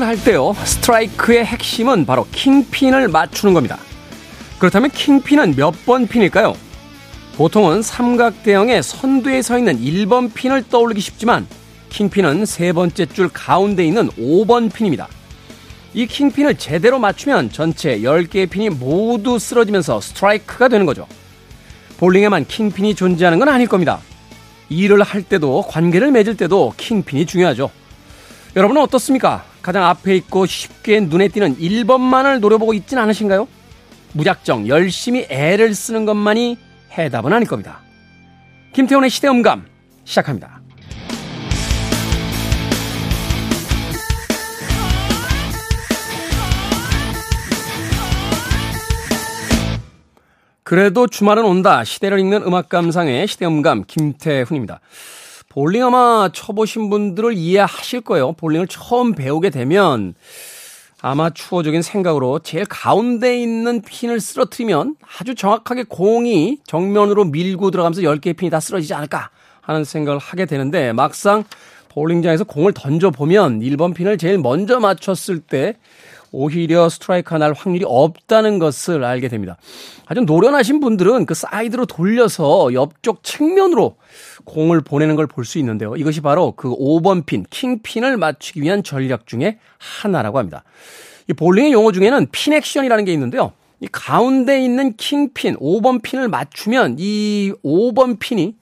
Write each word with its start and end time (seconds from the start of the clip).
볼링을 0.00 0.06
할 0.06 0.22
때요, 0.24 0.54
스트라이크의 0.64 1.44
핵심은 1.44 2.06
바로 2.06 2.26
킹핀을 2.32 3.08
맞추는 3.08 3.54
겁니다. 3.54 3.78
그렇다면 4.58 4.90
킹핀은 4.90 5.54
몇 5.56 5.74
번 5.86 6.06
핀일까요? 6.06 6.54
보통은 7.36 7.82
삼각대형의 7.82 8.82
선두에 8.82 9.42
서 9.42 9.58
있는 9.58 9.78
1번 9.78 10.32
핀을 10.34 10.68
떠올리기 10.68 11.00
쉽지만 11.00 11.46
킹핀은 11.90 12.46
세 12.46 12.72
번째 12.72 13.06
줄 13.06 13.28
가운데 13.28 13.84
있는 13.84 14.08
5번 14.10 14.72
핀입니다. 14.72 15.08
이 15.94 16.06
킹핀을 16.06 16.56
제대로 16.56 16.98
맞추면 16.98 17.50
전체 17.52 18.00
10개의 18.00 18.50
핀이 18.50 18.70
모두 18.70 19.38
쓰러지면서 19.38 20.00
스트라이크가 20.00 20.68
되는 20.68 20.86
거죠. 20.86 21.06
볼링에만 21.98 22.46
킹핀이 22.46 22.94
존재하는 22.94 23.38
건 23.38 23.48
아닐 23.48 23.66
겁니다. 23.66 24.00
일을 24.68 25.02
할 25.02 25.22
때도 25.22 25.62
관계를 25.68 26.10
맺을 26.10 26.36
때도 26.36 26.74
킹핀이 26.76 27.26
중요하죠. 27.26 27.70
여러분은 28.56 28.82
어떻습니까? 28.82 29.49
가장 29.62 29.84
앞에 29.84 30.16
있고 30.16 30.46
쉽게 30.46 31.00
눈에 31.00 31.28
띄는 31.28 31.56
1번만을 31.58 32.40
노려보고 32.40 32.74
있진 32.74 32.98
않으신가요? 32.98 33.46
무작정 34.12 34.68
열심히 34.68 35.26
애를 35.28 35.74
쓰는 35.74 36.04
것만이 36.04 36.58
해답은 36.92 37.32
아닐 37.32 37.46
겁니다. 37.46 37.80
김태훈의 38.72 39.10
시대음감 39.10 39.66
시작합니다. 40.04 40.60
그래도 50.62 51.08
주말은 51.08 51.44
온다. 51.44 51.82
시대를 51.82 52.20
읽는 52.20 52.44
음악 52.44 52.68
감상의 52.68 53.26
시대음감 53.26 53.84
김태훈입니다. 53.88 54.80
볼링 55.50 55.84
아마 55.84 56.30
쳐보신 56.32 56.90
분들을 56.90 57.34
이해하실 57.34 58.02
거예요. 58.02 58.32
볼링을 58.32 58.68
처음 58.68 59.14
배우게 59.14 59.50
되면 59.50 60.14
아마추어적인 61.02 61.82
생각으로 61.82 62.38
제일 62.38 62.64
가운데 62.66 63.40
있는 63.40 63.82
핀을 63.82 64.20
쓰러뜨리면 64.20 64.94
아주 65.18 65.34
정확하게 65.34 65.84
공이 65.88 66.58
정면으로 66.64 67.24
밀고 67.24 67.72
들어가면서 67.72 68.02
10개의 68.02 68.36
핀이 68.36 68.50
다 68.50 68.60
쓰러지지 68.60 68.94
않을까 68.94 69.30
하는 69.60 69.82
생각을 69.82 70.20
하게 70.20 70.46
되는데 70.46 70.92
막상 70.92 71.42
볼링장에서 71.88 72.44
공을 72.44 72.72
던져보면 72.72 73.60
1번 73.60 73.92
핀을 73.92 74.18
제일 74.18 74.38
먼저 74.38 74.78
맞췄을 74.78 75.40
때 75.40 75.74
오히려 76.32 76.88
스트라이크가 76.88 77.38
날 77.38 77.52
확률이 77.52 77.84
없다는 77.86 78.58
것을 78.58 79.04
알게 79.04 79.28
됩니다. 79.28 79.56
아주 80.06 80.20
노련하신 80.22 80.80
분들은 80.80 81.26
그 81.26 81.34
사이드로 81.34 81.86
돌려서 81.86 82.72
옆쪽 82.72 83.22
측면으로 83.22 83.96
공을 84.44 84.80
보내는 84.80 85.16
걸 85.16 85.26
볼 85.26 85.44
수 85.44 85.58
있는데요. 85.58 85.96
이것이 85.96 86.20
바로 86.20 86.52
그 86.56 86.70
5번 86.70 87.26
핀, 87.26 87.44
킹핀을 87.50 88.16
맞추기 88.16 88.62
위한 88.62 88.82
전략 88.82 89.26
중에 89.26 89.58
하나라고 89.78 90.38
합니다. 90.38 90.64
이 91.28 91.32
볼링의 91.32 91.72
용어 91.72 91.92
중에는 91.92 92.26
핀 92.32 92.52
액션이라는 92.52 93.04
게 93.04 93.12
있는데요. 93.12 93.52
이 93.80 93.86
가운데 93.90 94.62
있는 94.62 94.94
킹핀, 94.96 95.56
5번 95.56 96.02
핀을 96.02 96.28
맞추면 96.28 96.96
이 96.98 97.52
5번 97.64 98.18
핀이 98.18 98.54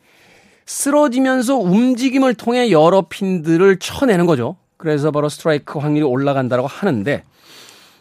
쓰러지면서 0.67 1.57
움직임을 1.57 2.35
통해 2.35 2.71
여러 2.71 3.03
핀들을 3.09 3.79
쳐내는 3.79 4.27
거죠. 4.27 4.57
그래서 4.77 5.11
바로 5.11 5.29
스트라이크 5.29 5.79
확률이 5.79 6.05
올라간다고 6.05 6.67
하는데 6.67 7.25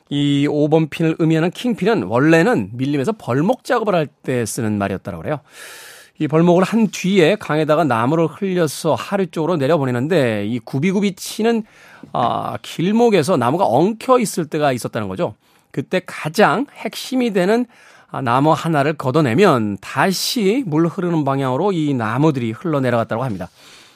이 0.09 0.47
5번 0.47 0.89
핀을 0.89 1.15
의미하는 1.19 1.51
킹핀은 1.51 2.03
원래는 2.03 2.71
밀림에서 2.73 3.11
벌목 3.13 3.63
작업을 3.63 3.95
할 3.95 4.07
때 4.23 4.45
쓰는 4.45 4.77
말이었다고 4.77 5.17
그래요. 5.19 5.39
이 6.19 6.27
벌목을 6.27 6.63
한 6.63 6.87
뒤에 6.87 7.35
강에다가 7.35 7.83
나무를 7.83 8.27
흘려서 8.27 8.95
하류 8.95 9.27
쪽으로 9.27 9.55
내려보내는데 9.57 10.45
이 10.47 10.59
구비구비 10.59 11.15
치는 11.15 11.63
아, 12.13 12.57
길목에서 12.61 13.37
나무가 13.37 13.65
엉켜 13.65 14.19
있을 14.19 14.45
때가 14.47 14.71
있었다는 14.71 15.07
거죠. 15.07 15.35
그때 15.71 16.01
가장 16.05 16.65
핵심이 16.73 17.31
되는 17.31 17.65
아, 18.09 18.21
나무 18.21 18.51
하나를 18.51 18.93
걷어내면 18.93 19.77
다시 19.79 20.63
물 20.65 20.87
흐르는 20.87 21.23
방향으로 21.23 21.71
이 21.71 21.93
나무들이 21.93 22.51
흘러내려갔다고 22.51 23.23
합니다. 23.23 23.49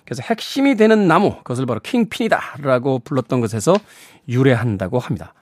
그래서 0.06 0.22
핵심이 0.24 0.76
되는 0.76 1.08
나무, 1.08 1.38
그것을 1.38 1.66
바로 1.66 1.80
킹핀이다라고 1.80 3.00
불렀던 3.00 3.40
것에서 3.42 3.74
유래한다고 4.28 5.00
합니다. 5.00 5.34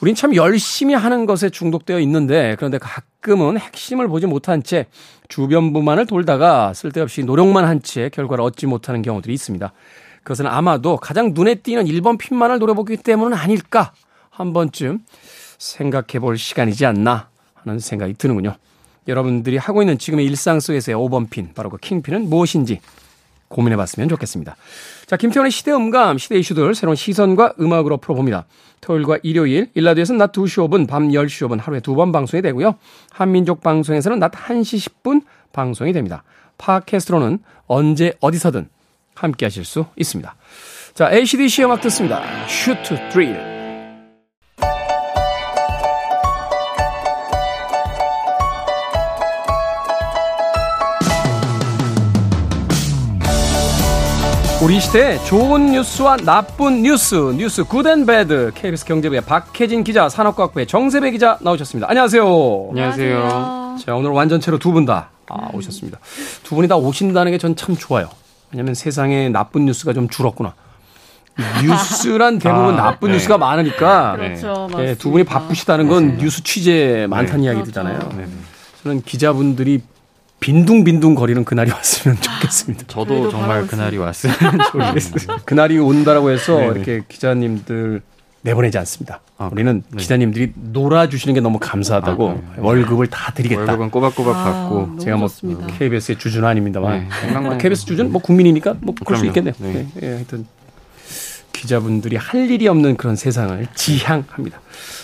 우린 0.00 0.14
참 0.14 0.34
열심히 0.34 0.94
하는 0.94 1.26
것에 1.26 1.50
중독되어 1.50 2.00
있는데 2.00 2.56
그런데 2.56 2.78
가끔은 2.78 3.58
핵심을 3.58 4.08
보지 4.08 4.26
못한 4.26 4.62
채 4.62 4.86
주변부만을 5.28 6.06
돌다가 6.06 6.72
쓸데없이 6.72 7.22
노력만 7.24 7.64
한 7.64 7.80
채 7.82 8.08
결과를 8.10 8.42
얻지 8.44 8.66
못하는 8.66 9.02
경우들이 9.02 9.32
있습니다. 9.34 9.72
그것은 10.22 10.46
아마도 10.46 10.96
가장 10.96 11.32
눈에 11.34 11.56
띄는 11.56 11.84
1번 11.86 12.18
핀만을 12.18 12.58
노려보기 12.58 12.98
때문은 12.98 13.36
아닐까 13.36 13.92
한 14.28 14.52
번쯤 14.52 15.00
생각해 15.58 16.18
볼 16.20 16.38
시간이지 16.38 16.86
않나 16.86 17.28
하는 17.54 17.78
생각이 17.78 18.14
드는군요. 18.14 18.54
여러분들이 19.08 19.56
하고 19.56 19.82
있는 19.82 19.98
지금의 19.98 20.26
일상 20.26 20.60
속에서의 20.60 20.96
5번 20.96 21.30
핀, 21.30 21.52
바로 21.54 21.70
그 21.70 21.78
킹핀은 21.78 22.28
무엇인지 22.28 22.80
고민해 23.50 23.76
봤으면 23.76 24.08
좋겠습니다. 24.08 24.56
자, 25.06 25.16
김태원의 25.16 25.50
시대 25.50 25.72
음감, 25.72 26.16
시대 26.18 26.38
이슈들 26.38 26.74
새로운 26.74 26.96
시선과 26.96 27.54
음악으로 27.60 27.98
풀어봅니다. 27.98 28.46
토요일과 28.80 29.18
일요일, 29.22 29.68
1라디오에서는 29.74 30.18
낮 30.18 30.32
2시 30.32 30.66
5분, 30.68 30.88
밤 30.88 31.08
10시 31.08 31.46
5분 31.48 31.60
하루에 31.60 31.80
두 31.80 31.94
번 31.94 32.12
방송이 32.12 32.40
되고요. 32.40 32.76
한민족 33.10 33.60
방송에서는 33.60 34.18
낮 34.18 34.32
1시 34.32 34.88
10분 35.02 35.22
방송이 35.52 35.92
됩니다. 35.92 36.22
팟캐스트로는 36.58 37.40
언제 37.66 38.14
어디서든 38.20 38.68
함께 39.14 39.46
하실 39.46 39.64
수 39.64 39.84
있습니다. 39.96 40.34
자, 40.94 41.12
ACDC 41.12 41.64
음악 41.64 41.80
듣습니다. 41.82 42.22
Shoot 42.46 42.96
to 43.10 43.21
Thrill. 43.21 43.59
우리 54.62 54.78
시대의 54.78 55.24
좋은 55.24 55.72
뉴스와 55.72 56.18
나쁜 56.18 56.82
뉴스, 56.82 57.14
뉴스 57.14 57.64
good 57.64 57.87
and 57.87 58.04
bad, 58.04 58.50
KBS 58.54 58.84
경제부의 58.84 59.22
박혜진 59.22 59.84
기자, 59.84 60.08
산업과학부의 60.10 60.66
정세배 60.66 61.12
기자 61.12 61.38
나오셨습니다. 61.40 61.88
안녕하세요. 61.88 62.66
안녕하세요. 62.70 63.76
자, 63.84 63.94
오늘 63.94 64.10
완전체로 64.10 64.58
두 64.58 64.72
분다 64.72 65.10
아, 65.28 65.48
오셨습니다. 65.54 65.98
두 66.42 66.54
분이 66.56 66.68
다 66.68 66.76
오신다는 66.76 67.32
게 67.32 67.38
전 67.38 67.56
참 67.56 67.74
좋아요. 67.76 68.10
왜냐면 68.52 68.74
세상에 68.74 69.28
나쁜 69.30 69.64
뉴스가 69.64 69.94
좀 69.94 70.08
줄었구나. 70.08 70.54
뉴스란 71.62 72.38
대부분 72.40 72.74
아, 72.78 72.84
나쁜 72.90 73.08
네. 73.08 73.14
뉴스가 73.14 73.38
많으니까 73.38 74.16
그렇죠, 74.16 74.68
네, 74.76 74.94
두 74.94 75.10
분이 75.10 75.24
바쁘시다는 75.24 75.88
건 75.88 76.16
네. 76.18 76.24
뉴스 76.24 76.42
취재 76.42 77.06
많다는 77.08 77.40
네. 77.40 77.46
이야기들잖아요. 77.46 77.98
그렇죠. 77.98 78.16
네. 78.18 78.26
저는 78.82 79.02
기자분들이 79.02 79.80
빈둥빈둥 80.40 81.14
거리는 81.14 81.44
그날이 81.44 81.70
왔으면 81.70 82.16
좋겠습니다. 82.20 82.84
저도 82.88 83.30
정말 83.30 83.66
그날이 83.66 83.96
왔으면 83.98 84.34
좋겠습니다. 84.72 85.36
그날이 85.44 85.78
온다라고 85.78 86.30
해서 86.30 86.56
네네. 86.56 86.70
이렇게 86.72 87.02
기자님들 87.08 88.00
내보내지 88.42 88.78
않습니다. 88.78 89.20
아, 89.36 89.50
우리는 89.52 89.82
네. 89.90 89.96
기자님들이 89.98 90.52
놀아주시는 90.54 91.34
게 91.34 91.40
너무 91.42 91.58
감사하다고 91.58 92.28
아, 92.30 92.34
네. 92.34 92.40
월급을 92.56 93.08
다 93.08 93.32
드리겠다. 93.34 93.60
월급은 93.62 93.90
꼬박꼬박 93.90 94.34
아, 94.34 94.44
받고. 94.44 94.98
제가 94.98 95.18
뭐 95.18 95.28
좋습니다. 95.28 95.66
KBS의 95.66 96.18
주주는 96.18 96.48
아닙니다만. 96.48 97.08
네. 97.08 97.58
KBS 97.58 97.84
주주는 97.84 98.10
뭐 98.10 98.22
국민이니까 98.22 98.76
뭐 98.80 98.94
그럴 99.04 99.18
수 99.18 99.26
있겠네요. 99.26 99.52
네. 99.58 99.72
네. 99.72 99.86
네. 99.94 100.06
하여튼 100.14 100.46
기자분들이 101.60 102.16
할 102.16 102.50
일이 102.50 102.66
없는 102.68 102.96
그런 102.96 103.16
세상을 103.16 103.66
지향합니다. 103.74 104.60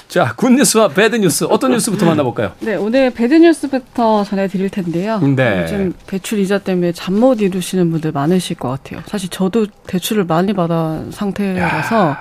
자, 0.09 0.35
굿뉴스와 0.37 0.89
배드뉴스 0.89 1.45
어떤 1.45 1.73
뉴스부터 1.73 2.07
만나볼까요? 2.07 2.53
네, 2.61 2.77
오늘 2.77 3.11
배드뉴스부터 3.11 4.25
전해드릴 4.25 4.71
텐데요. 4.71 5.19
네. 5.21 5.63
요즘 5.63 5.93
대출 6.07 6.39
이자 6.39 6.59
때문에 6.59 6.93
잠 6.93 7.17
못 7.17 7.41
이루시는 7.41 7.91
분들 7.91 8.13
많으실 8.13 8.57
것 8.57 8.69
같아요. 8.71 9.03
사실 9.07 9.29
저도 9.31 9.67
대출을 9.87 10.25
많이 10.25 10.53
받아 10.53 11.03
상태라서 11.11 11.97
야. 12.11 12.19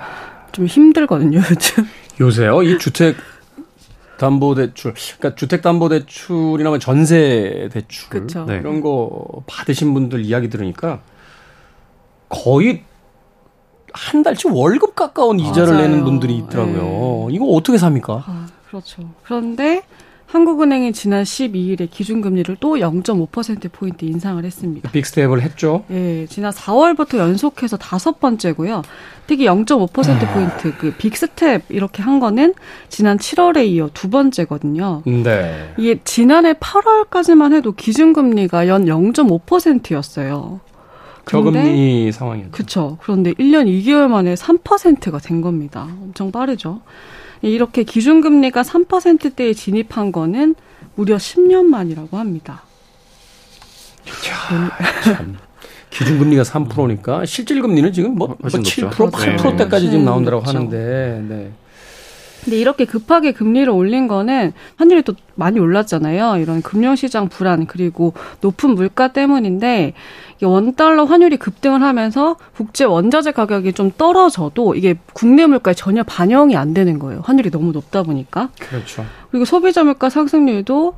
좀 0.52 0.66
힘들거든요, 0.66 1.38
요즘. 1.50 1.86
요새요? 2.20 2.62
이 2.62 2.78
주택 2.78 3.16
담보대출, 4.18 4.94
그러니까 5.18 5.34
주택담보대출이나 5.36 6.70
뭐 6.70 6.78
전세대출 6.78 8.26
네. 8.46 8.56
이런 8.56 8.80
거 8.80 9.22
받으신 9.46 9.92
분들 9.94 10.24
이야기 10.24 10.48
들으니까 10.48 11.00
거의 12.30 12.82
한 13.96 14.22
달치 14.22 14.48
월급 14.48 14.94
가까운 14.94 15.40
이자를 15.40 15.72
맞아요. 15.74 15.88
내는 15.88 16.04
분들이 16.04 16.36
있더라고요. 16.36 17.28
네. 17.28 17.34
이거 17.34 17.46
어떻게 17.46 17.78
삽니까? 17.78 18.24
아, 18.26 18.46
그렇죠. 18.68 19.02
그런데 19.24 19.82
한국은행이 20.26 20.92
지난 20.92 21.22
12일에 21.22 21.88
기준금리를 21.90 22.56
또 22.60 22.76
0.5%포인트 22.76 24.04
인상을 24.04 24.44
했습니다. 24.44 24.90
빅스텝을 24.90 25.40
했죠? 25.40 25.84
네, 25.88 26.26
지난 26.28 26.52
4월부터 26.52 27.18
연속해서 27.18 27.76
다섯 27.76 28.18
번째고요. 28.18 28.82
특히 29.26 29.46
0.5%포인트 29.46 30.76
그 30.76 30.92
빅스텝 30.98 31.66
이렇게 31.70 32.02
한 32.02 32.18
거는 32.18 32.54
지난 32.88 33.18
7월에 33.18 33.66
이어 33.68 33.88
두 33.94 34.10
번째거든요. 34.10 35.02
네. 35.06 35.72
이게 35.78 36.00
지난해 36.04 36.52
8월까지만 36.54 37.54
해도 37.54 37.72
기준금리가 37.72 38.68
연 38.68 38.84
0.5%였어요. 38.84 40.60
저금리 41.26 42.12
상황이었죠. 42.12 42.50
그렇죠. 42.52 42.98
그런데 43.02 43.32
1년 43.34 43.66
2개월 43.66 44.08
만에 44.08 44.34
3%가 44.34 45.18
된 45.18 45.40
겁니다. 45.40 45.88
엄청 46.02 46.30
빠르죠. 46.30 46.80
이렇게 47.42 47.82
기준금리가 47.82 48.62
3%대에 48.62 49.52
진입한 49.52 50.12
거는 50.12 50.54
무려 50.94 51.16
10년 51.16 51.64
만이라고 51.64 52.16
합니다. 52.16 52.62
참. 54.22 55.36
기준금리가 55.90 56.42
3%니까 56.42 57.24
실질금리는 57.24 57.92
지금 57.92 58.14
뭐, 58.14 58.28
뭐 58.28 58.36
7%, 58.38 58.90
8%대까지 58.90 59.86
네. 59.86 59.90
지금 59.90 60.04
나온다고. 60.04 60.40
하는데, 60.40 61.24
네. 61.28 61.52
근데 62.46 62.58
이렇게 62.58 62.84
급하게 62.84 63.32
금리를 63.32 63.68
올린 63.68 64.06
거는 64.06 64.52
환율이 64.76 65.02
또 65.02 65.14
많이 65.34 65.58
올랐잖아요. 65.58 66.40
이런 66.40 66.62
금융시장 66.62 67.28
불안 67.28 67.66
그리고 67.66 68.12
높은 68.40 68.76
물가 68.76 69.08
때문인데 69.08 69.94
원달러 70.40 71.04
환율이 71.04 71.38
급등을 71.38 71.82
하면서 71.82 72.36
국제 72.54 72.84
원자재 72.84 73.32
가격이 73.32 73.72
좀 73.72 73.90
떨어져도 73.98 74.76
이게 74.76 74.94
국내 75.12 75.44
물가에 75.44 75.74
전혀 75.74 76.04
반영이 76.04 76.56
안 76.56 76.72
되는 76.72 77.00
거예요. 77.00 77.20
환율이 77.24 77.50
너무 77.50 77.72
높다 77.72 78.04
보니까. 78.04 78.50
그렇죠. 78.60 79.04
그리고 79.32 79.44
소비자 79.44 79.82
물가 79.82 80.08
상승률도 80.08 80.94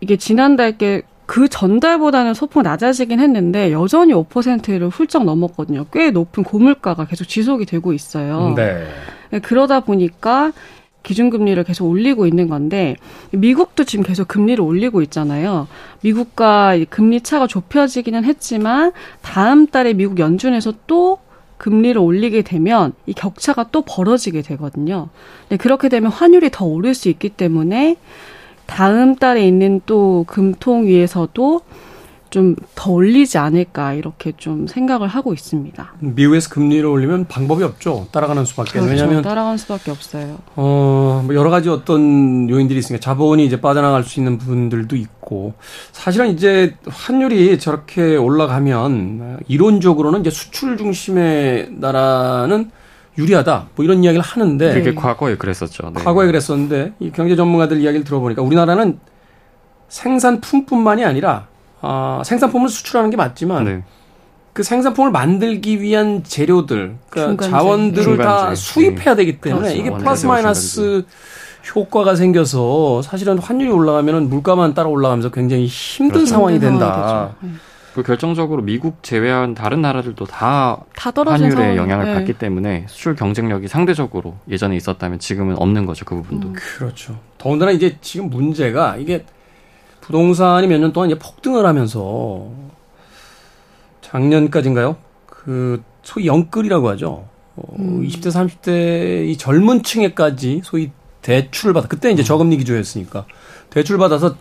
이게 0.00 0.16
지난달께 0.16 1.02
그 1.26 1.48
전달보다는 1.48 2.34
소폭 2.34 2.62
낮아지긴 2.62 3.18
했는데 3.18 3.72
여전히 3.72 4.14
5%를 4.14 4.90
훌쩍 4.90 5.24
넘었거든요. 5.24 5.86
꽤 5.92 6.12
높은 6.12 6.44
고물가가 6.44 7.04
계속 7.06 7.24
지속이 7.24 7.66
되고 7.66 7.92
있어요. 7.92 8.54
네. 8.54 8.86
네. 9.30 9.38
그러다 9.38 9.80
보니까 9.80 10.52
기준금리를 11.02 11.62
계속 11.64 11.86
올리고 11.86 12.26
있는 12.26 12.48
건데 12.48 12.96
미국도 13.30 13.84
지금 13.84 14.04
계속 14.04 14.28
금리를 14.28 14.62
올리고 14.62 15.00
있잖아요. 15.02 15.66
미국과 16.02 16.76
금리 16.90 17.22
차가 17.22 17.46
좁혀지기는 17.46 18.24
했지만 18.24 18.92
다음 19.22 19.66
달에 19.66 19.94
미국 19.94 20.18
연준에서 20.18 20.74
또 20.86 21.18
금리를 21.56 22.00
올리게 22.00 22.42
되면 22.42 22.92
이 23.06 23.12
격차가 23.12 23.68
또 23.72 23.82
벌어지게 23.82 24.42
되거든요. 24.42 25.08
네, 25.48 25.56
그렇게 25.56 25.88
되면 25.88 26.10
환율이 26.10 26.50
더 26.52 26.64
오를 26.64 26.94
수 26.94 27.08
있기 27.08 27.30
때문에 27.30 27.96
다음 28.66 29.16
달에 29.16 29.46
있는 29.46 29.80
또 29.86 30.24
금통위에서도 30.28 31.60
좀 32.30 32.56
더 32.74 32.92
올리지 32.92 33.38
않을까 33.38 33.94
이렇게 33.94 34.32
좀 34.36 34.66
생각을 34.66 35.08
하고 35.08 35.32
있습니다. 35.32 35.94
미국에서 35.98 36.48
금리를 36.50 36.86
올리면 36.86 37.26
방법이 37.26 37.64
없죠. 37.64 38.06
따라가는 38.12 38.44
수밖에. 38.44 38.72
그렇죠. 38.72 38.88
왜냐하면 38.88 39.22
따라가는 39.22 39.58
수밖에 39.58 39.90
없어요. 39.90 40.38
어, 40.54 41.22
뭐 41.26 41.34
여러 41.34 41.50
가지 41.50 41.68
어떤 41.68 42.48
요인들이 42.48 42.78
있으니까 42.78 43.00
자본이 43.00 43.44
이제 43.44 43.60
빠져나갈 43.60 44.04
수 44.04 44.20
있는 44.20 44.38
부분들도 44.38 44.94
있고 44.96 45.54
사실은 45.92 46.28
이제 46.28 46.76
환율이 46.86 47.58
저렇게 47.58 48.16
올라가면 48.16 49.40
이론적으로는 49.48 50.20
이제 50.20 50.30
수출 50.30 50.76
중심의 50.76 51.70
나라는 51.72 52.70
유리하다. 53.18 53.70
뭐 53.74 53.84
이런 53.84 54.04
이야기를 54.04 54.22
하는데 54.22 54.74
그게 54.74 54.94
과거에 54.94 55.36
그랬었죠. 55.36 55.90
네. 55.94 56.02
과거에 56.04 56.26
그랬었는데 56.26 56.92
이 57.00 57.10
경제 57.10 57.34
전문가들 57.34 57.80
이야기를 57.80 58.04
들어보니까 58.04 58.42
우리나라는 58.42 59.00
생산품뿐만이 59.88 61.04
아니라 61.04 61.48
아, 61.80 62.22
생산품을 62.24 62.68
수출하는 62.68 63.10
게 63.10 63.16
맞지만 63.16 63.64
네. 63.64 63.82
그 64.52 64.62
생산품을 64.62 65.10
만들기 65.12 65.80
위한 65.80 66.24
재료들, 66.24 66.96
그러니까 67.10 67.48
자원들을 67.48 68.02
중간재. 68.02 68.22
다 68.24 68.54
수입해야 68.54 69.14
되기 69.14 69.40
때문에 69.40 69.68
그렇죠. 69.74 69.80
이게 69.80 69.90
플러스 69.96 70.26
마이너스 70.26 71.04
효과가 71.74 72.16
생겨서 72.16 73.02
사실은 73.02 73.38
환율이 73.38 73.70
올라가면 73.70 74.28
물가만 74.28 74.74
따라 74.74 74.88
올라가면서 74.88 75.30
굉장히 75.30 75.66
힘든 75.66 76.12
그렇죠. 76.14 76.26
상황이 76.26 76.58
된다. 76.58 77.36
그 77.94 78.02
결정적으로 78.02 78.62
미국 78.62 79.02
제외한 79.02 79.54
다른 79.54 79.82
나라들도 79.82 80.24
다, 80.26 80.84
다 80.94 81.12
환율에 81.14 81.50
상황. 81.50 81.76
영향을 81.76 82.04
네. 82.06 82.14
받기 82.14 82.34
때문에 82.34 82.86
수출 82.88 83.16
경쟁력이 83.16 83.66
상대적으로 83.68 84.36
예전에 84.48 84.76
있었다면 84.76 85.18
지금은 85.18 85.56
없는 85.58 85.84
거죠 85.86 86.04
그 86.04 86.14
부분도. 86.16 86.48
음. 86.48 86.52
그렇죠. 86.54 87.18
더군다나 87.38 87.72
이제 87.72 87.96
지금 88.00 88.30
문제가 88.30 88.96
이게 88.96 89.24
부동산이 90.08 90.66
몇 90.68 90.78
년 90.80 90.92
동안 90.94 91.10
이제 91.10 91.18
폭등을 91.18 91.66
하면서 91.66 92.48
작년까지인가요? 94.00 94.96
그 95.26 95.82
소위 96.02 96.26
영끌이라고 96.26 96.88
하죠. 96.90 97.28
어, 97.56 97.62
음. 97.78 98.02
20대 98.06 98.28
30대 98.30 99.28
이 99.28 99.36
젊은 99.36 99.82
층에까지 99.82 100.62
소위 100.64 100.90
대출을 101.20 101.74
받아 101.74 101.88
그때 101.88 102.10
이제 102.10 102.22
저금리 102.22 102.56
기조였으니까 102.56 103.26
대출 103.68 103.98
받아서 103.98 104.36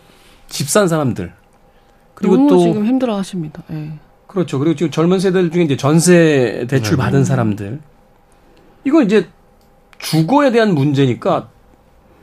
집 0.47 0.69
산 0.69 0.87
사람들 0.87 1.33
그리고 2.13 2.47
또 2.47 2.59
지금 2.59 2.85
힘들어하십니다. 2.85 3.63
네. 3.67 3.91
그렇죠. 4.27 4.59
그리고 4.59 4.75
지금 4.75 4.89
젊은 4.89 5.19
세대들 5.19 5.51
중에 5.51 5.63
이제 5.63 5.75
전세 5.75 6.65
대출 6.69 6.95
네. 6.95 7.03
받은 7.03 7.25
사람들 7.25 7.81
이건 8.85 9.03
이제 9.05 9.27
주거에 9.97 10.51
대한 10.51 10.73
문제니까 10.73 11.49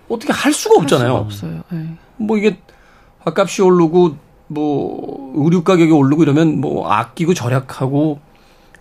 어떻게 0.08 0.32
할 0.32 0.54
수가 0.54 0.80
없잖아요. 0.80 1.08
할 1.24 1.30
수가 1.30 1.48
없어요. 1.58 1.62
네. 1.70 1.94
뭐 2.16 2.38
이게 2.38 2.56
밥값이 3.24 3.62
오르고 3.62 4.16
뭐 4.48 5.32
의류 5.36 5.64
가격이 5.64 5.90
오르고 5.90 6.22
이러면 6.22 6.60
뭐 6.60 6.90
아끼고 6.90 7.34
절약하고 7.34 8.18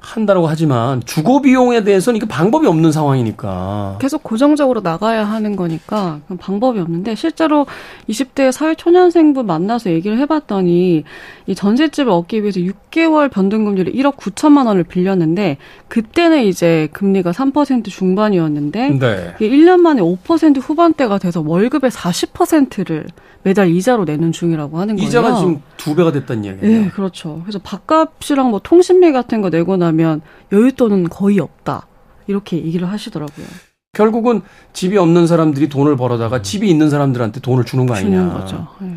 한다라고 0.04 0.48
하지만 0.48 1.02
주거 1.06 1.42
비용에 1.42 1.84
대해서는 1.84 2.18
이게 2.18 2.28
방법이 2.28 2.68
없는 2.68 2.92
상황이니까 2.92 3.98
계속 4.00 4.22
고정적으로 4.22 4.82
나가야 4.82 5.24
하는 5.24 5.56
거니까 5.56 6.20
방법이 6.40 6.80
없는데 6.80 7.16
실제로 7.16 7.66
20대 8.10 8.52
사회 8.52 8.76
초년생분 8.76 9.46
만나서 9.46 9.92
얘기를 9.92 10.20
해봤더니 10.20 11.04
이 11.48 11.56
전셋집을 11.56 12.12
얻기 12.12 12.42
위해서 12.42 12.60
6개월 12.60 13.32
변동금리를 13.32 13.94
1억 13.94 14.18
9천만 14.18 14.68
원을 14.68 14.84
빌렸는데 14.84 15.58
그때는 15.88 16.44
이제 16.44 16.90
금리가 16.92 17.32
3% 17.32 17.86
중반이었는데 17.86 18.90
네. 19.00 19.34
이게 19.40 19.50
1년 19.50 19.80
만에 19.80 20.02
5% 20.02 20.60
후반대가 20.62 21.18
돼서 21.18 21.42
월급의 21.46 21.90
40%를 21.92 23.06
매달 23.44 23.70
이자로 23.70 24.06
내는 24.06 24.32
중이라고 24.32 24.80
하는 24.80 24.96
거예요. 24.96 25.08
이자가 25.08 25.36
지금 25.36 25.62
두 25.78 25.96
배가 25.96 26.12
됐다는 26.12 26.46
이야기예요. 26.46 26.82
네, 26.82 26.90
그렇죠. 26.90 27.42
그래서 27.44 27.60
밥값이랑 27.60 28.50
뭐 28.50 28.60
통신비 28.64 29.12
같은 29.12 29.42
거 29.42 29.50
내고 29.50 29.76
나면 29.76 29.93
여윳돈은 29.98 31.08
거의 31.10 31.40
없다. 31.40 31.88
이렇게 32.28 32.58
얘기를 32.58 32.90
하시더라고요. 32.90 33.46
결국은 33.94 34.42
집이 34.74 34.98
없는 34.98 35.28
사람들이 35.28 35.70
돈을 35.70 35.96
벌어다가 35.98 36.42
집이 36.42 36.70
있는 36.70 36.90
사람들한테 36.90 37.42
돈을 37.42 37.64
주는 37.64 37.86
거 37.86 37.94
아니냐. 37.94 38.18
주는 38.18 38.34
거죠. 38.34 38.68
네. 38.80 38.96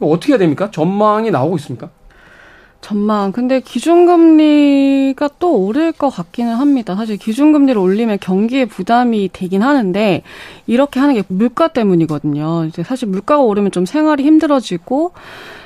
어떻게 0.00 0.32
해야 0.32 0.38
됩니까? 0.38 0.70
전망이 0.70 1.30
나오고 1.30 1.56
있습니까? 1.56 1.90
전망. 2.80 3.32
근데 3.32 3.60
기준금리가 3.60 5.30
또 5.38 5.64
오를 5.64 5.90
것 5.92 6.10
같기는 6.10 6.54
합니다. 6.54 6.94
사실 6.94 7.16
기준금리를 7.16 7.80
올리면 7.80 8.18
경기에 8.20 8.66
부담이 8.66 9.30
되긴 9.32 9.62
하는데 9.62 10.22
이렇게 10.66 11.00
하는 11.00 11.14
게 11.14 11.22
물가 11.28 11.68
때문이거든요. 11.68 12.66
이제 12.66 12.82
사실 12.82 13.08
물가가 13.08 13.40
오르면 13.40 13.70
좀 13.70 13.86
생활이 13.86 14.24
힘들어지고 14.24 15.12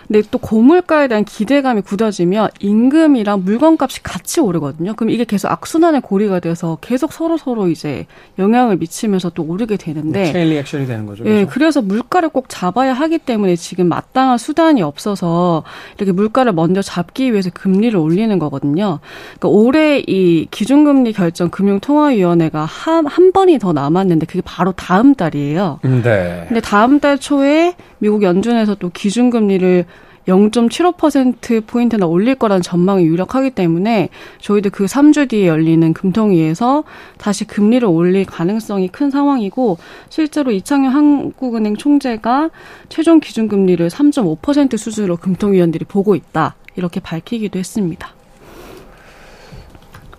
근데 0.09 0.23
또 0.31 0.39
고물가에 0.39 1.07
대한 1.07 1.25
기대감이 1.25 1.83
굳어지면 1.83 2.49
임금이랑 2.61 3.45
물건값이 3.45 4.03
같이 4.03 4.41
오르거든요. 4.41 4.95
그럼 4.95 5.11
이게 5.11 5.25
계속 5.25 5.51
악순환의 5.51 6.01
고리가 6.01 6.41
돼서 6.41 6.79
계속 6.81 7.13
서로 7.13 7.37
서로 7.37 7.69
이제 7.69 8.07
영향을 8.39 8.79
미치면서 8.79 9.31
또 9.31 9.45
오르게 9.45 9.77
되는데 9.77 10.33
chain 10.33 10.49
reaction이 10.49 10.87
되는 10.87 11.05
거죠. 11.05 11.25
예, 11.27 11.45
그래서? 11.45 11.51
그래서 11.69 11.83
물가를 11.83 12.31
꼭 12.31 12.47
잡아야 12.49 12.95
하기 12.95 13.19
때문에 13.19 13.55
지금 13.57 13.89
마땅한 13.89 14.39
수단이 14.39 14.81
없어서 14.81 15.65
이렇게 15.99 16.13
물가를 16.13 16.53
먼저 16.53 16.81
잡기 16.81 17.33
위해서 17.33 17.51
금리를 17.53 17.99
올리는 17.99 18.39
거거든요. 18.39 19.01
그러니까 19.39 19.49
올해 19.49 20.03
이 20.07 20.47
기준금리 20.51 21.13
결정 21.13 21.51
금융통화위원회가 21.51 22.65
한, 22.65 23.07
한 23.07 23.33
번이 23.33 23.59
더 23.59 23.75
남았는데 23.75 24.25
그게 24.25 24.41
바로 24.43 24.73
다음 24.73 25.15
달이에요. 25.15 25.81
네. 25.83 26.45
근데 26.49 26.61
다음 26.63 26.99
달 26.99 27.19
초에 27.19 27.75
미국 27.99 28.23
연준에서 28.23 28.77
또 28.77 28.89
기준금리를 28.89 29.85
0.75%포인트나 30.29 32.07
올릴 32.07 32.35
거라는 32.35 32.63
전망이 32.63 33.05
유력하기 33.05 33.51
때문에 33.51 34.11
저희도 34.41 34.71
그 34.71 34.85
3주 34.85 35.29
뒤에 35.31 35.47
열리는 35.49 35.93
금통위에서 35.93 36.85
다시 37.17 37.45
금리를 37.47 37.87
올릴 37.89 38.27
가능성이 38.27 38.89
큰 38.89 39.11
상황이고 39.11 39.79
실제로 40.11 40.53
이창현 40.53 40.93
한국은행 40.93 41.77
총재가 41.77 42.51
최종 42.89 43.21
기준금리를 43.21 43.89
3.5% 43.89 44.77
수준으로 44.77 45.17
금통위원들이 45.17 45.87
보고 45.87 46.15
있다. 46.15 46.55
이렇게 46.77 47.01
밝히기도 47.01 47.59
했습니다. 47.59 48.15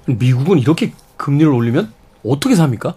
미국은 0.07 0.57
이렇게 0.59 0.91
금리를 1.17 1.51
올리면 1.51 1.93
어떻게 2.25 2.55
삽니까? 2.55 2.95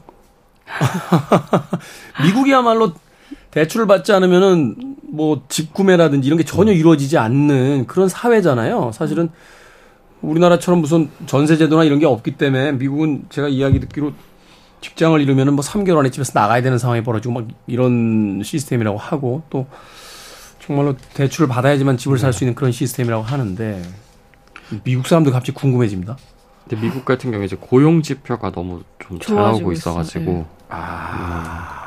미국이야말로 2.25 2.93
대출을 3.51 3.87
받지 3.87 4.13
않으면은 4.13 4.92
뭐 5.13 5.43
집 5.49 5.73
구매라든지 5.75 6.27
이런 6.27 6.39
게 6.39 6.45
전혀 6.45 6.73
이루어지지 6.73 7.19
않는 7.19 7.87
그런 7.87 8.09
사회잖아요. 8.09 8.93
사실은 8.95 9.29
우리나라처럼 10.23 10.81
무슨 10.81 11.11
전세제도나 11.27 11.85
이런 11.85 11.99
게 11.99 12.07
없기 12.07 12.33
때문에 12.37 12.73
미국은 12.73 13.25
제가 13.29 13.49
이야기 13.49 13.79
듣기로 13.81 14.13
직장을 14.81 15.21
잃으면은 15.21 15.53
뭐 15.55 15.63
3개월 15.65 15.99
안에 15.99 16.11
집에서 16.11 16.33
나가야 16.35 16.63
되는 16.63 16.79
상황이 16.79 17.03
벌어지고 17.03 17.35
막 17.35 17.49
이런 17.67 18.41
시스템이라고 18.43 18.97
하고 18.99 19.43
또 19.51 19.67
정말로 20.61 20.97
대출을 21.15 21.49
받아야지만 21.49 21.97
집을 21.99 22.19
살 22.19 22.33
수 22.33 22.45
있는 22.45 22.55
그런 22.55 22.73
시스템이라고 22.73 23.23
하는데 23.23 23.83
미국 24.85 25.07
사람들 25.09 25.31
갑자기 25.33 25.53
궁금해집니다. 25.53 26.17
근데 26.69 26.81
미국 26.87 27.05
같은 27.05 27.31
경우에 27.31 27.45
이제 27.47 27.57
고용 27.61 28.01
지표가 28.03 28.51
너무 28.53 28.83
좀 28.99 29.19
잘 29.21 29.37
나오고 29.37 29.73
있어가지고 29.73 30.25
네. 30.33 30.47
아. 30.71 31.82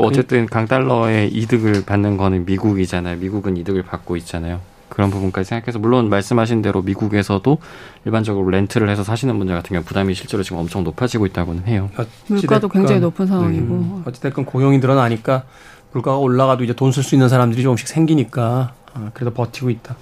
또 0.00 0.06
어쨌든 0.06 0.46
강달러의 0.46 1.28
이득을 1.32 1.84
받는 1.84 2.16
거는 2.16 2.44
미국이잖아요. 2.46 3.18
미국은 3.18 3.56
이득을 3.56 3.82
받고 3.82 4.16
있잖아요. 4.16 4.60
그런 4.88 5.10
부분까지 5.10 5.48
생각해서 5.48 5.78
물론 5.78 6.08
말씀하신 6.08 6.62
대로 6.62 6.82
미국에서도 6.82 7.58
일반적으로 8.04 8.48
렌트를 8.50 8.88
해서 8.88 9.04
사시는 9.04 9.38
분들 9.38 9.54
같은 9.54 9.74
경우 9.74 9.84
부담이 9.84 10.14
실제로 10.14 10.42
지금 10.42 10.58
엄청 10.58 10.82
높아지고 10.82 11.26
있다고는 11.26 11.66
해요. 11.66 11.90
물가도 12.26 12.68
굉장히 12.68 13.00
높은 13.00 13.26
상황이고 13.26 13.74
음, 13.74 14.02
어찌됐건 14.06 14.46
고용이 14.46 14.78
늘어나니까 14.78 15.44
물가가 15.92 16.16
올라가도 16.18 16.64
이제 16.64 16.72
돈 16.72 16.90
쓸 16.90 17.02
수 17.04 17.14
있는 17.14 17.28
사람들이 17.28 17.62
조금씩 17.62 17.86
생기니까 17.88 18.74
아, 18.94 19.10
그래도 19.14 19.32
버티고 19.32 19.70
있다. 19.70 19.96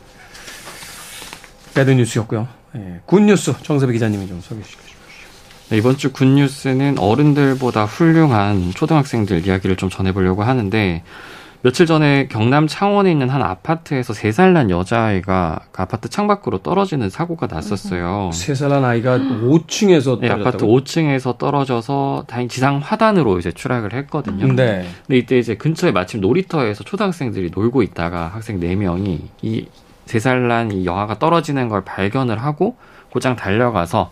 Bad 1.74 1.90
news였고요. 1.90 2.48
예, 2.76 3.00
good 3.06 3.20
news 3.20 3.52
정세배 3.62 3.92
기자님이 3.92 4.26
좀 4.26 4.40
소개해 4.40 4.64
주시죠. 4.64 4.87
네, 5.70 5.76
이번 5.76 5.96
주 5.98 6.12
good 6.12 6.41
news는 6.41 6.98
어른들보다 6.98 7.84
훌륭한 7.84 8.70
초등학생들 8.74 9.46
이야기를 9.46 9.76
좀 9.76 9.90
전해보려고 9.90 10.42
하는데 10.42 11.02
며칠 11.60 11.86
전에 11.86 12.28
경남 12.28 12.68
창원에 12.68 13.10
있는 13.10 13.28
한 13.28 13.42
아파트에서 13.42 14.14
세 14.14 14.30
살 14.30 14.52
난 14.54 14.70
여자아이가 14.70 15.60
그 15.72 15.82
아파트 15.82 16.08
창밖으로 16.08 16.58
떨어지는 16.58 17.10
사고가 17.10 17.48
났었어요. 17.48 18.30
세 18.32 18.54
살 18.54 18.70
난 18.70 18.84
아이가 18.84 19.18
5층에서 19.18 20.20
네, 20.20 20.30
아파트 20.30 20.58
5층에서 20.64 21.36
떨어져서 21.36 22.24
다행 22.28 22.48
지상 22.48 22.78
화단으로 22.78 23.38
이제 23.38 23.50
추락을 23.52 23.92
했거든요. 23.92 24.46
네. 24.46 24.88
근데 25.06 25.18
이때 25.18 25.38
이제 25.38 25.56
근처에 25.56 25.90
마침 25.90 26.20
놀이터에서 26.20 26.82
초등학생들이 26.84 27.50
놀고 27.54 27.82
있다가 27.82 28.28
학생 28.32 28.58
4명이 28.60 29.20
이 29.42 29.66
세 30.06 30.18
살 30.20 30.48
난 30.48 30.72
이 30.72 30.86
여아가 30.86 31.18
떨어지는 31.18 31.68
걸 31.68 31.84
발견을 31.84 32.38
하고 32.38 32.76
곧장 33.10 33.36
달려가서 33.36 34.10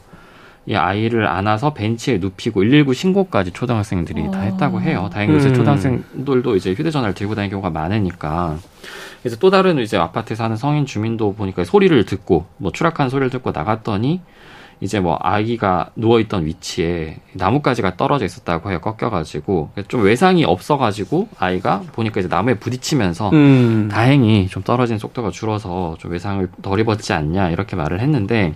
이 0.66 0.74
아이를 0.74 1.26
안아서 1.28 1.74
벤치에 1.74 2.18
눕히고 2.18 2.60
119 2.62 2.92
신고까지 2.92 3.52
초등학생들이 3.52 4.22
어. 4.22 4.30
다 4.32 4.40
했다고 4.40 4.80
해요. 4.80 5.08
다행히 5.12 5.34
음. 5.34 5.38
이제 5.38 5.52
초등학생들도 5.52 6.56
이제 6.56 6.72
휴대전화를 6.72 7.14
들고 7.14 7.34
다니는 7.36 7.50
경우가 7.50 7.70
많으니까. 7.70 8.56
그래서 9.22 9.36
또 9.38 9.50
다른 9.50 9.78
이제 9.78 9.96
아파트에 9.96 10.34
사는 10.34 10.56
성인 10.56 10.84
주민도 10.84 11.34
보니까 11.34 11.64
소리를 11.64 12.04
듣고 12.04 12.46
뭐 12.58 12.72
추락한 12.72 13.08
소리를 13.08 13.30
듣고 13.30 13.52
나갔더니 13.52 14.20
이제 14.80 15.00
뭐 15.00 15.18
아기가 15.20 15.90
누워 15.96 16.20
있던 16.20 16.44
위치에 16.44 17.16
나뭇가지가 17.32 17.96
떨어져 17.96 18.24
있었다고 18.26 18.70
해요. 18.70 18.80
꺾여가지고. 18.80 19.70
좀 19.88 20.02
외상이 20.02 20.44
없어가지고 20.44 21.28
아이가 21.38 21.82
보니까 21.92 22.20
이제 22.20 22.28
나무에 22.28 22.54
부딪히면서 22.54 23.30
음. 23.30 23.88
다행히 23.90 24.48
좀 24.48 24.62
떨어진 24.62 24.98
속도가 24.98 25.30
줄어서 25.30 25.96
좀 25.98 26.12
외상을 26.12 26.46
덜 26.60 26.80
입었지 26.80 27.12
않냐 27.12 27.50
이렇게 27.50 27.74
말을 27.74 28.00
했는데 28.00 28.54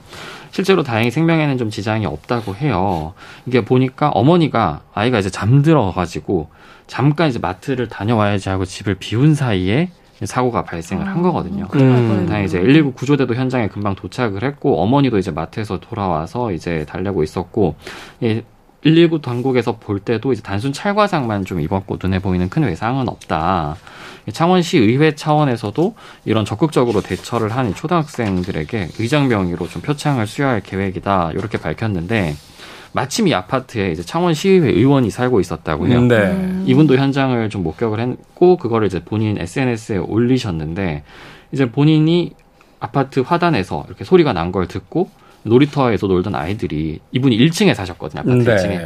실제로 0.51 0.83
다행히 0.83 1.11
생명에는 1.11 1.59
좀 1.59 1.71
지장이 1.71 2.07
없다고 2.07 2.55
해요. 2.57 3.15
이게 3.47 3.65
보니까 3.65 4.11
어머니가 4.11 4.81
아이가 4.93 5.19
이제 5.19 5.31
잠들어 5.31 5.93
가지고 5.93 6.49
잠깐 6.87 7.29
이제 7.29 7.39
마트를 7.39 7.89
다녀와야지 7.89 8.49
하고 8.49 8.65
집을 8.65 8.97
비운 8.97 9.35
사이에 9.35 9.91
사고가 10.25 10.65
발생을 10.65 11.07
한 11.07 11.19
아, 11.19 11.23
거거든요. 11.23 11.67
음. 11.75 12.27
다행히 12.27 12.47
이제 12.47 12.61
119 12.61 12.93
구조대도 12.93 13.35
현장에 13.35 13.69
금방 13.69 13.95
도착을 13.95 14.43
했고 14.43 14.83
어머니도 14.83 15.19
이제 15.19 15.31
마트에서 15.31 15.81
돌아와서 15.81 16.53
이제 16.53 16.85
달래고 16.87 17.23
있었고 17.23 17.77
예, 18.23 18.43
119 18.83 19.21
당국에서 19.21 19.77
볼 19.77 20.01
때도 20.01 20.33
이제 20.33 20.43
단순 20.43 20.73
찰과상만 20.73 21.45
좀 21.45 21.61
입었고 21.61 21.99
눈에 22.03 22.19
보이는 22.19 22.49
큰 22.49 22.65
외상은 22.65 23.09
없다. 23.09 23.77
창원시 24.33 24.79
의회 24.79 25.15
차원에서도 25.15 25.95
이런 26.25 26.45
적극적으로 26.45 27.01
대처를 27.01 27.51
하는 27.51 27.75
초등학생들에게 27.75 28.89
의장 28.99 29.29
명의로 29.29 29.69
좀 29.69 29.83
표창을 29.83 30.27
수여할 30.27 30.61
계획이다. 30.61 31.33
이렇게 31.35 31.59
밝혔는데 31.59 32.35
마침 32.93 33.29
이 33.29 33.35
아파트에 33.35 33.93
이제 33.93 34.03
창원시의회 34.03 34.69
의원이 34.71 35.11
살고 35.11 35.41
있었다고 35.41 35.87
해요. 35.89 36.01
네. 36.03 36.63
이분도 36.67 36.97
현장을 36.97 37.49
좀 37.49 37.63
목격을 37.63 38.01
했고 38.01 38.57
그거를 38.57 38.87
이제 38.89 39.03
본인 39.05 39.39
SNS에 39.39 39.97
올리셨는데 39.99 41.05
이제 41.53 41.71
본인이 41.71 42.33
아파트 42.81 43.21
화단에서 43.21 43.85
이렇게 43.87 44.05
소리가 44.05 44.33
난 44.33 44.51
걸 44.53 44.67
듣고 44.67 45.09
놀이터에서 45.43 46.07
놀던 46.07 46.35
아이들이 46.35 46.99
이분이 47.13 47.39
1층에 47.39 47.75
사셨거든요. 47.75 48.21
아파트 48.21 48.45
네. 48.45 48.57
1층에. 48.57 48.79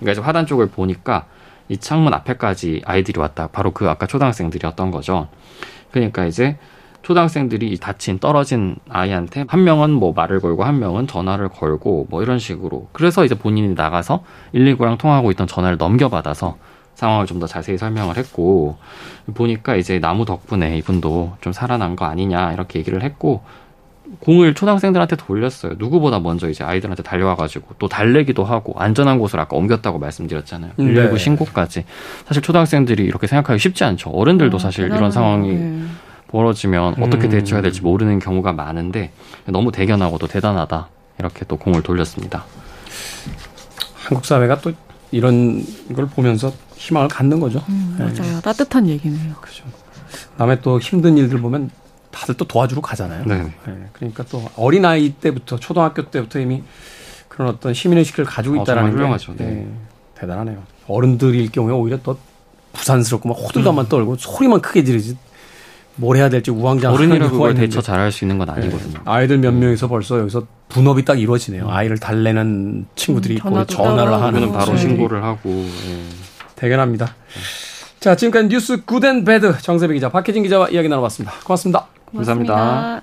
그러니까 0.00 0.12
이제 0.12 0.20
화단 0.20 0.44
쪽을 0.46 0.68
보니까 0.68 1.26
이 1.72 1.78
창문 1.78 2.12
앞에까지 2.12 2.82
아이들이 2.84 3.18
왔다. 3.18 3.48
바로 3.48 3.70
그 3.72 3.88
아까 3.88 4.06
초등학생들이었던 4.06 4.90
거죠. 4.90 5.28
그러니까 5.90 6.26
이제 6.26 6.58
초등학생들이 7.02 7.76
다친 7.78 8.18
떨어진 8.18 8.76
아이한테 8.88 9.44
한 9.48 9.64
명은 9.64 9.90
뭐 9.90 10.12
말을 10.12 10.40
걸고 10.40 10.64
한 10.64 10.78
명은 10.78 11.06
전화를 11.06 11.48
걸고 11.48 12.06
뭐 12.10 12.22
이런 12.22 12.38
식으로 12.38 12.88
그래서 12.92 13.24
이제 13.24 13.34
본인이 13.34 13.74
나가서 13.74 14.22
119랑 14.54 14.98
통화하고 14.98 15.30
있던 15.32 15.46
전화를 15.46 15.78
넘겨받아서 15.78 16.58
상황을 16.94 17.26
좀 17.26 17.40
더 17.40 17.46
자세히 17.46 17.78
설명을 17.78 18.16
했고 18.18 18.76
보니까 19.34 19.74
이제 19.76 19.98
나무 19.98 20.24
덕분에 20.26 20.76
이분도 20.78 21.38
좀 21.40 21.52
살아난 21.52 21.96
거 21.96 22.04
아니냐 22.04 22.52
이렇게 22.52 22.78
얘기를 22.78 23.02
했고 23.02 23.42
공을 24.20 24.54
초등학생들한테 24.54 25.16
돌렸어요. 25.16 25.74
누구보다 25.78 26.18
먼저 26.20 26.48
이제 26.48 26.64
아이들한테 26.64 27.02
달려와가지고 27.02 27.74
또 27.78 27.88
달래기도 27.88 28.44
하고 28.44 28.74
안전한 28.78 29.18
곳을 29.18 29.40
아까 29.40 29.56
옮겼다고 29.56 29.98
말씀드렸잖아요. 29.98 30.72
119 30.76 31.14
네. 31.14 31.18
신고까지. 31.18 31.84
사실 32.26 32.42
초등학생들이 32.42 33.04
이렇게 33.04 33.26
생각하기 33.26 33.58
쉽지 33.58 33.84
않죠. 33.84 34.10
어른들도 34.10 34.56
아, 34.56 34.60
사실 34.60 34.86
이런 34.86 35.10
상황이 35.10 35.54
네. 35.54 35.82
벌어지면 36.28 37.02
어떻게 37.02 37.26
음. 37.26 37.30
대처해야 37.30 37.62
될지 37.62 37.82
모르는 37.82 38.18
경우가 38.18 38.52
많은데 38.52 39.12
너무 39.46 39.72
대견하고 39.72 40.18
또 40.18 40.26
대단하다. 40.26 40.88
이렇게 41.18 41.44
또 41.46 41.56
공을 41.56 41.82
돌렸습니다. 41.82 42.44
한국 43.94 44.24
사회가 44.24 44.60
또 44.60 44.72
이런 45.10 45.64
걸 45.94 46.06
보면서 46.06 46.52
희망을 46.76 47.08
갖는 47.08 47.38
거죠. 47.38 47.62
음, 47.68 47.96
맞아요. 47.98 48.12
네. 48.14 48.40
따뜻한 48.42 48.88
얘기네요. 48.88 49.34
그죠. 49.40 49.64
남의 50.38 50.60
또 50.62 50.78
힘든 50.80 51.16
일들 51.18 51.40
보면 51.40 51.70
다들 52.12 52.36
또 52.36 52.44
도와주러 52.44 52.80
가잖아요. 52.80 53.24
네. 53.26 53.52
네. 53.66 53.88
그러니까 53.92 54.22
또 54.30 54.48
어린 54.56 54.84
아이 54.84 55.10
때부터 55.10 55.58
초등학교 55.58 56.02
때부터 56.10 56.38
이미 56.38 56.62
그런 57.28 57.48
어떤 57.48 57.74
시민의식을 57.74 58.24
가지고 58.24 58.60
어, 58.60 58.62
있다라는 58.62 58.90
어, 58.90 58.92
훌륭하죠. 58.92 59.34
게 59.34 59.44
네. 59.44 59.68
대단하네요. 60.14 60.62
어른들일 60.86 61.50
경우에 61.50 61.72
오히려 61.72 61.98
더 62.02 62.16
부산스럽고 62.74 63.28
막 63.28 63.34
호들갑만 63.34 63.86
음. 63.86 63.88
떨고 63.88 64.16
소리만 64.16 64.60
크게 64.60 64.84
지르지 64.84 65.16
뭘 65.96 66.16
해야 66.16 66.28
될지 66.28 66.50
우왕좌왕 66.50 66.94
어른이라고 66.94 67.32
그걸 67.32 67.54
대처 67.54 67.82
잘할 67.82 68.12
수 68.12 68.24
있는 68.24 68.38
건 68.38 68.48
아니거든요. 68.50 68.94
네. 68.94 69.00
아이들 69.04 69.38
몇 69.38 69.50
음. 69.50 69.60
명이서 69.60 69.88
벌써 69.88 70.18
여기서 70.20 70.46
분업이 70.68 71.04
딱 71.04 71.18
이루어지네요. 71.20 71.64
음. 71.64 71.70
아이를 71.70 71.98
달래는 71.98 72.86
친구들이 72.94 73.34
음, 73.34 73.36
있고 73.38 73.64
전화를 73.66 74.12
하는 74.12 74.52
바로 74.52 74.72
네. 74.72 74.78
신고를 74.78 75.22
하고 75.22 75.50
네. 75.50 76.02
대견합니다. 76.56 77.14
자 78.00 78.16
지금까지 78.16 78.48
뉴스 78.48 78.84
good 78.84 79.07
and 79.07 79.24
bad 79.24 79.56
정세배 79.60 79.94
기자 79.94 80.08
박혜진 80.08 80.42
기자와 80.42 80.68
이야기 80.70 80.88
나눠봤습니다. 80.88 81.34
고맙습니다. 81.44 81.86
감사합니다. 82.12 83.02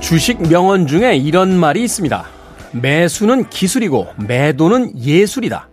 주식 0.00 0.42
명언 0.48 0.86
중에 0.86 1.16
이런 1.16 1.58
말이 1.58 1.82
있습니다. 1.84 2.26
매수는 2.72 3.48
기술이고 3.48 4.08
매도는 4.26 4.98
예술이다. 4.98 5.68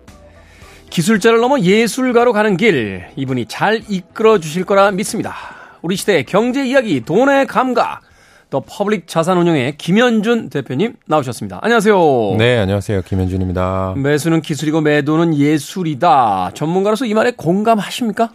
기술자를 0.89 1.39
넘어 1.39 1.59
예술가로 1.59 2.33
가는 2.33 2.55
길, 2.57 3.05
이분이 3.15 3.47
잘 3.47 3.81
이끌어 3.87 4.39
주실 4.39 4.63
거라 4.63 4.91
믿습니다. 4.91 5.35
우리 5.81 5.95
시대의 5.95 6.23
경제 6.23 6.65
이야기, 6.65 7.01
돈의 7.01 7.47
감각, 7.47 8.01
더 8.49 8.63
퍼블릭 8.65 9.07
자산운용의 9.07 9.77
김현준 9.77 10.49
대표님 10.49 10.95
나오셨습니다. 11.05 11.59
안녕하세요. 11.61 12.35
네, 12.39 12.57
안녕하세요. 12.57 13.03
김현준입니다. 13.03 13.93
매수는 13.97 14.41
기술이고 14.41 14.81
매도는 14.81 15.35
예술이다. 15.37 16.51
전문가로서 16.55 17.05
이 17.05 17.13
말에 17.13 17.31
공감하십니까? 17.31 18.31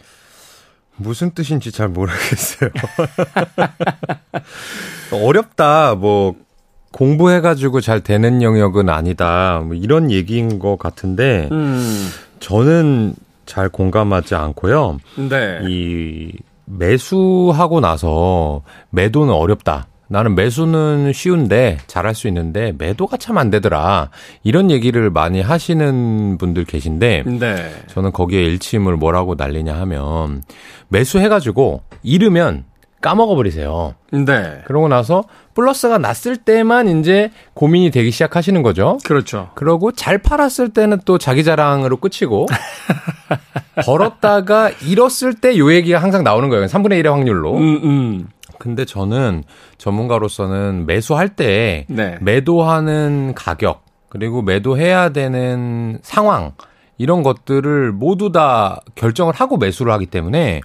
무슨 0.96 1.32
뜻인지 1.32 1.72
잘 1.72 1.88
모르겠어요. 1.88 2.70
어렵다. 5.10 5.96
뭐 5.96 6.36
공부해가지고 6.92 7.80
잘 7.80 8.00
되는 8.00 8.40
영역은 8.40 8.88
아니다. 8.88 9.60
뭐 9.64 9.74
이런 9.74 10.12
얘기인 10.12 10.60
것 10.60 10.78
같은데 10.78 11.48
음. 11.50 12.08
저는 12.38 13.16
잘 13.46 13.68
공감하지 13.68 14.36
않고요. 14.36 14.98
네. 15.28 15.58
이 15.68 16.30
매수하고 16.66 17.80
나서 17.80 18.62
매도는 18.90 19.34
어렵다. 19.34 19.88
나는 20.08 20.34
매수는 20.34 21.12
쉬운데 21.12 21.78
잘할 21.86 22.14
수 22.14 22.28
있는데 22.28 22.72
매도가 22.78 23.16
참 23.16 23.34
안 23.38 23.50
되더라. 23.50 24.10
이런 24.44 24.70
얘기를 24.70 25.10
많이 25.10 25.40
하시는 25.40 26.38
분들 26.38 26.64
계신데 26.64 27.24
네. 27.26 27.70
저는 27.88 28.12
거기에 28.12 28.42
일침을 28.44 28.96
뭐라고 28.96 29.34
날리냐 29.34 29.74
하면 29.80 30.42
매수해가지고 30.88 31.82
잃으면 32.04 32.64
까먹어 33.00 33.34
버리세요. 33.34 33.94
네. 34.12 34.62
그러고 34.66 34.88
나서 34.88 35.24
플러스가 35.54 35.98
났을 35.98 36.36
때만 36.36 36.88
이제 37.00 37.30
고민이 37.54 37.90
되기 37.90 38.10
시작하시는 38.10 38.62
거죠. 38.62 38.98
그렇죠. 39.04 39.50
그러고 39.56 39.92
잘 39.92 40.18
팔았을 40.18 40.70
때는 40.70 41.00
또 41.04 41.18
자기 41.18 41.44
자랑으로 41.44 41.96
끝이고 41.98 42.46
벌었다가 43.84 44.70
잃었을 44.86 45.34
때 45.34 45.56
요 45.58 45.72
얘기가 45.72 45.98
항상 46.00 46.24
나오는 46.24 46.48
거예요. 46.48 46.66
3분의 46.66 47.02
1의 47.02 47.10
확률로. 47.10 47.56
음, 47.56 47.80
음. 47.84 48.28
근데 48.64 48.86
저는 48.86 49.44
전문가로서는 49.76 50.86
매수할 50.86 51.36
때 51.36 51.84
네. 51.86 52.16
매도하는 52.22 53.34
가격 53.34 53.84
그리고 54.08 54.40
매도해야 54.40 55.10
되는 55.10 55.98
상황 56.00 56.52
이런 56.96 57.22
것들을 57.22 57.92
모두 57.92 58.32
다 58.32 58.80
결정을 58.94 59.34
하고 59.34 59.58
매수를 59.58 59.92
하기 59.92 60.06
때문에 60.06 60.62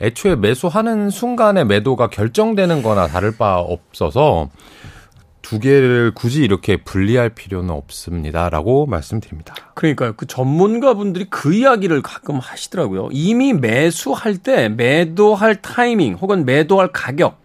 애초에 0.00 0.34
매수하는 0.34 1.10
순간에 1.10 1.62
매도가 1.62 2.08
결정되는 2.08 2.82
거나 2.82 3.06
다를 3.06 3.36
바 3.36 3.60
없어서 3.60 4.48
두 5.50 5.58
개를 5.58 6.12
굳이 6.14 6.44
이렇게 6.44 6.76
분리할 6.76 7.30
필요는 7.30 7.70
없습니다라고 7.70 8.86
말씀드립니다. 8.86 9.52
그러니까요. 9.74 10.12
그 10.16 10.24
전문가분들이 10.28 11.26
그 11.28 11.52
이야기를 11.52 12.02
가끔 12.02 12.38
하시더라고요. 12.38 13.08
이미 13.10 13.52
매수할 13.52 14.36
때 14.36 14.68
매도할 14.68 15.60
타이밍 15.60 16.14
혹은 16.14 16.44
매도할 16.44 16.92
가격 16.92 17.42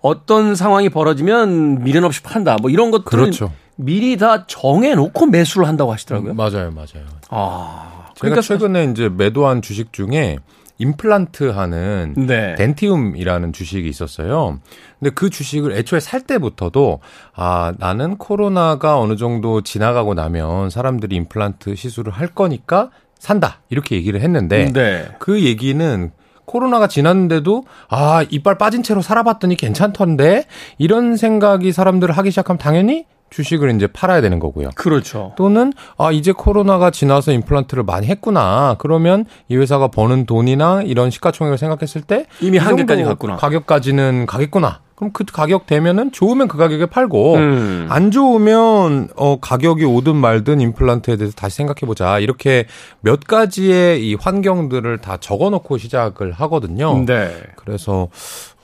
어떤 0.00 0.54
상황이 0.54 0.88
벌어지면 0.88 1.84
미련 1.84 2.04
없이 2.04 2.22
판다. 2.22 2.56
뭐 2.62 2.70
이런 2.70 2.90
것들 2.90 3.04
그렇죠. 3.04 3.52
미리 3.74 4.16
다 4.16 4.46
정해 4.46 4.94
놓고 4.94 5.26
매수를 5.26 5.68
한다고 5.68 5.92
하시더라고요. 5.92 6.32
음, 6.32 6.36
맞아요. 6.38 6.70
맞아요. 6.70 7.04
아. 7.28 8.12
그러니까 8.18 8.40
최근에 8.40 8.84
이제 8.92 9.10
매도한 9.10 9.60
주식 9.60 9.92
중에 9.92 10.38
임플란트 10.78 11.50
하는 11.50 12.14
네. 12.16 12.54
덴티움이라는 12.56 13.52
주식이 13.52 13.88
있었어요. 13.88 14.58
근데 14.98 15.10
그 15.10 15.30
주식을 15.30 15.72
애초에 15.72 16.00
살 16.00 16.20
때부터도 16.20 17.00
아, 17.34 17.72
나는 17.78 18.16
코로나가 18.16 18.98
어느 18.98 19.16
정도 19.16 19.62
지나가고 19.62 20.14
나면 20.14 20.70
사람들이 20.70 21.16
임플란트 21.16 21.74
시술을 21.74 22.12
할 22.12 22.28
거니까 22.28 22.90
산다. 23.18 23.60
이렇게 23.70 23.96
얘기를 23.96 24.20
했는데 24.20 24.72
네. 24.72 25.08
그 25.18 25.42
얘기는 25.42 26.10
코로나가 26.44 26.86
지났는데도 26.86 27.64
아, 27.88 28.24
이빨 28.30 28.56
빠진 28.56 28.82
채로 28.82 29.02
살아봤더니 29.02 29.56
괜찮던데 29.56 30.44
이런 30.78 31.16
생각이 31.16 31.72
사람들을 31.72 32.16
하기 32.16 32.30
시작하면 32.30 32.58
당연히 32.58 33.04
주식을 33.30 33.74
이제 33.74 33.86
팔아야 33.86 34.20
되는 34.20 34.38
거고요. 34.38 34.70
그렇죠. 34.74 35.32
또는 35.36 35.72
아 35.98 36.12
이제 36.12 36.32
코로나가 36.32 36.90
지나서 36.90 37.32
임플란트를 37.32 37.82
많이 37.82 38.06
했구나. 38.06 38.76
그러면 38.78 39.24
이 39.48 39.56
회사가 39.56 39.88
버는 39.88 40.26
돈이나 40.26 40.82
이런 40.82 41.10
시가총액을 41.10 41.58
생각했을 41.58 42.02
때 42.02 42.26
이미 42.40 42.58
한계까지 42.58 43.02
갔구나. 43.02 43.36
가격까지는 43.36 44.26
가겠구나. 44.26 44.80
그럼 44.96 45.12
그 45.12 45.24
가격 45.24 45.66
되면은 45.66 46.10
좋으면 46.10 46.48
그 46.48 46.56
가격에 46.56 46.86
팔고 46.86 47.34
음. 47.34 47.86
안 47.90 48.10
좋으면 48.10 49.10
어 49.14 49.38
가격이 49.38 49.84
오든 49.84 50.16
말든 50.16 50.62
임플란트에 50.62 51.16
대해서 51.16 51.34
다시 51.36 51.56
생각해 51.56 51.80
보자. 51.80 52.18
이렇게 52.18 52.66
몇 53.00 53.20
가지의 53.20 54.08
이 54.08 54.14
환경들을 54.14 54.98
다 54.98 55.18
적어 55.18 55.50
놓고 55.50 55.76
시작을 55.76 56.32
하거든요. 56.32 57.04
네. 57.04 57.30
그래서 57.56 58.08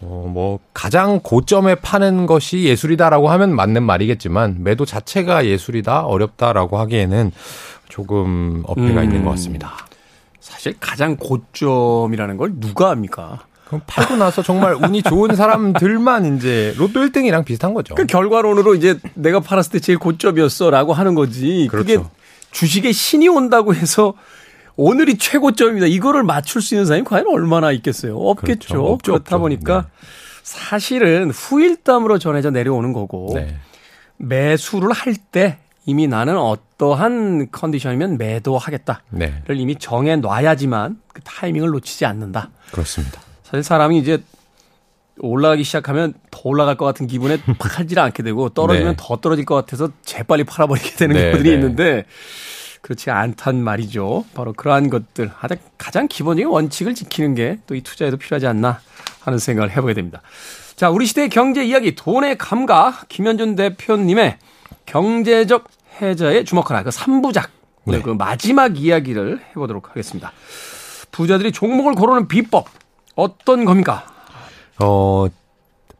어뭐 0.00 0.60
가장 0.72 1.20
고점에 1.22 1.74
파는 1.76 2.24
것이 2.24 2.64
예술이다라고 2.64 3.28
하면 3.28 3.54
맞는 3.54 3.82
말이겠지만 3.82 4.56
매도 4.60 4.86
자체가 4.86 5.44
예술이다 5.44 6.06
어렵다라고 6.06 6.78
하기에는 6.78 7.30
조금 7.90 8.62
어폐가 8.66 9.02
음. 9.02 9.04
있는 9.04 9.24
것 9.24 9.32
같습니다. 9.32 9.74
사실 10.40 10.74
가장 10.80 11.16
고점이라는 11.18 12.38
걸 12.38 12.58
누가 12.58 12.88
합니까? 12.88 13.40
그럼 13.72 13.80
팔고 13.86 14.16
나서 14.16 14.42
정말 14.42 14.74
운이 14.74 15.02
좋은 15.02 15.34
사람들만 15.34 16.36
이제 16.36 16.74
로또 16.76 17.00
1등이랑 17.00 17.42
비슷한 17.46 17.72
거죠. 17.72 17.94
그 17.94 18.04
결과론으로 18.04 18.74
이제 18.74 18.98
내가 19.14 19.40
팔았을 19.40 19.72
때 19.72 19.80
제일 19.80 19.98
고점이었어라고 19.98 20.92
하는 20.92 21.14
거지. 21.14 21.68
그렇죠. 21.70 21.86
그게 21.86 22.08
주식에 22.50 22.92
신이 22.92 23.28
온다고 23.28 23.74
해서 23.74 24.12
오늘이 24.76 25.16
최고점입니다. 25.16 25.86
이거를 25.86 26.22
맞출 26.22 26.60
수 26.60 26.74
있는 26.74 26.84
사람이 26.84 27.04
과연 27.04 27.26
얼마나 27.28 27.72
있겠어요? 27.72 28.18
없겠죠. 28.18 28.68
그렇죠. 28.68 28.84
없죠, 28.92 29.12
그렇다. 29.12 29.38
보니까 29.38 29.80
네. 29.82 30.06
사실은 30.42 31.30
후일담으로 31.30 32.18
전해져 32.18 32.50
내려오는 32.50 32.92
거고 32.92 33.32
네. 33.34 33.56
매수를 34.18 34.92
할 34.92 35.14
때 35.32 35.60
이미 35.86 36.06
나는 36.08 36.36
어떠한 36.36 37.48
컨디션이면 37.50 38.18
매도하겠다를 38.18 39.00
네. 39.12 39.42
이미 39.54 39.76
정해 39.76 40.16
놔야지만 40.16 40.98
그 41.14 41.22
타이밍을 41.22 41.70
놓치지 41.70 42.04
않는다. 42.04 42.50
그렇습니다. 42.70 43.22
사실 43.52 43.62
사람이 43.64 43.98
이제 43.98 44.22
올라가기 45.18 45.62
시작하면 45.62 46.14
더 46.30 46.40
올라갈 46.44 46.78
것 46.78 46.86
같은 46.86 47.06
기분에 47.06 47.36
팔질 47.60 47.98
않게 47.98 48.22
되고 48.22 48.48
떨어지면 48.48 48.92
네. 48.92 48.96
더 48.98 49.18
떨어질 49.18 49.44
것 49.44 49.54
같아서 49.54 49.90
재빨리 50.02 50.44
팔아버리게 50.44 50.92
되는 50.96 51.14
네, 51.14 51.30
것들이 51.30 51.50
네. 51.50 51.54
있는데 51.56 52.06
그렇지 52.80 53.10
않단 53.10 53.62
말이죠. 53.62 54.24
바로 54.32 54.54
그러한 54.54 54.88
것들 54.88 55.30
가장 55.76 56.08
기본적인 56.08 56.48
원칙을 56.48 56.94
지키는 56.94 57.34
게 57.34 57.58
또 57.66 57.74
이 57.74 57.82
투자에도 57.82 58.16
필요하지 58.16 58.46
않나 58.46 58.80
하는 59.20 59.38
생각을 59.38 59.70
해보게 59.70 59.92
됩니다. 59.92 60.22
자, 60.74 60.88
우리 60.88 61.04
시대의 61.04 61.28
경제 61.28 61.62
이야기 61.62 61.94
돈의 61.94 62.38
감각 62.38 63.06
김현준 63.10 63.54
대표님의 63.54 64.38
경제적 64.86 65.68
해자에 66.00 66.44
주목하라 66.44 66.84
그 66.84 66.90
3부작 66.90 67.50
네. 67.84 68.00
그 68.00 68.10
마지막 68.10 68.78
이야기를 68.78 69.42
해보도록 69.50 69.90
하겠습니다. 69.90 70.32
부자들이 71.12 71.52
종목을 71.52 71.94
고르는 71.94 72.28
비법 72.28 72.66
어떤 73.14 73.64
겁니까? 73.64 74.04
어, 74.80 75.26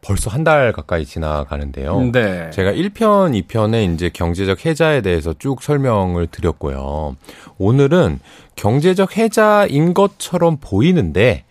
벌써 0.01 0.31
한 0.31 0.42
달 0.44 0.72
가까이 0.72 1.05
지나가는데요. 1.07 2.11
네. 2.12 2.51
제가 2.51 2.72
1편, 2.72 3.40
2편에 3.46 3.94
이제 3.94 4.09
경제적 4.09 4.66
해자에 4.66 5.01
대해서 5.01 5.33
쭉 5.38 5.62
설명을 5.62 6.27
드렸고요. 6.27 7.16
오늘은 7.59 8.18
경제적 8.57 9.16
해자인 9.16 9.94
것처럼 9.94 10.57
보이는데 10.61 11.44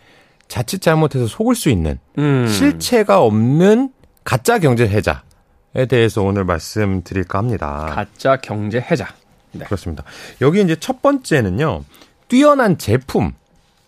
자칫 0.50 0.82
잘못해서 0.82 1.28
속을 1.28 1.56
수 1.56 1.70
있는 1.70 1.98
음. 2.18 2.46
실체가 2.48 3.22
없는 3.22 3.92
가짜 4.26 4.60
경제 4.60 4.86
해자에 4.86 5.86
대해서 5.88 6.22
오늘 6.22 6.44
말씀드릴까 6.44 7.38
합니다. 7.40 7.86
가짜 7.96 8.36
경제 8.36 8.82
해자. 8.82 9.08
네. 9.54 9.64
그렇습니다. 9.64 10.04
여기 10.42 10.62
이제 10.62 10.76
첫 10.76 11.02
번째는요. 11.02 11.86
뛰어난 12.28 12.78
제품 12.78 13.32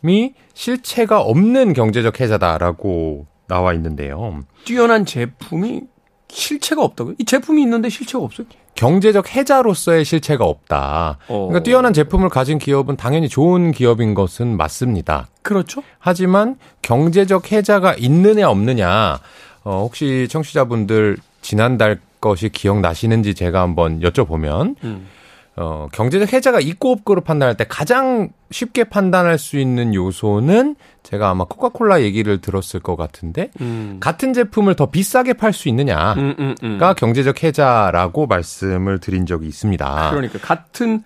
이 0.06 0.34
실체가 0.54 1.22
없는 1.22 1.74
경제적 1.74 2.20
해자다라고 2.20 3.26
나와 3.48 3.74
있는데요. 3.74 4.42
뛰어난 4.66 5.06
제품이 5.06 5.82
실체가 6.30 6.84
없다고요? 6.84 7.16
이 7.20 7.26
제품이 7.26 7.62
있는데 7.64 7.90
실체가 7.90 8.24
없어요? 8.24 8.48
경제적 8.76 9.36
해자로서의 9.36 10.04
실체가 10.04 10.46
없다. 10.46 11.20
어. 11.28 11.48
그러니까 11.48 11.64
뛰어난 11.64 11.94
제품을 11.94 12.30
가진 12.30 12.58
기업은 12.58 12.98
당연히 12.98 13.30
좋은 13.30 13.72
기업인 13.72 14.14
것은 14.16 14.58
맞습니다. 14.58 15.28
그렇죠. 15.44 15.84
하지만 16.00 16.56
경제적 16.82 17.52
해자가 17.52 17.94
있느냐 17.96 18.50
없느냐 18.50 19.20
어, 19.64 19.82
혹시 19.84 20.28
청취자분들 20.30 21.18
지난달 21.42 22.00
것이 22.20 22.50
기억나시는지 22.50 23.36
제가 23.36 23.62
한번 23.62 24.00
여쭤보면 24.00 24.76
음. 24.84 25.08
어, 25.56 25.88
경제적 25.92 26.34
해자가 26.34 26.60
있고 26.60 26.92
없고로 26.92 27.22
판단할 27.22 27.56
때 27.56 27.66
가장 27.68 28.30
쉽게 28.50 28.86
판단할 28.86 29.38
수 29.38 29.60
있는 29.60 29.94
요소는 29.94 30.76
제가 31.04 31.30
아마 31.30 31.46
코카콜라 31.46 32.02
얘기를 32.02 32.42
들었을 32.42 32.80
것 32.80 32.96
같은데 32.96 33.52
음. 33.62 33.98
같은 34.00 34.34
제품을 34.34 34.76
더 34.76 34.88
비싸게 34.88 35.34
팔 35.34 35.54
수 35.54 35.70
있느냐가 35.70 36.14
음, 36.14 36.36
음, 36.40 36.56
음, 36.64 36.80
경제적 36.98 37.44
해자라고 37.44 38.26
말씀을 38.26 39.00
드린 39.00 39.28
적이 39.28 39.48
있습니다. 39.48 40.10
그러니까 40.10 40.40
같은 40.40 41.04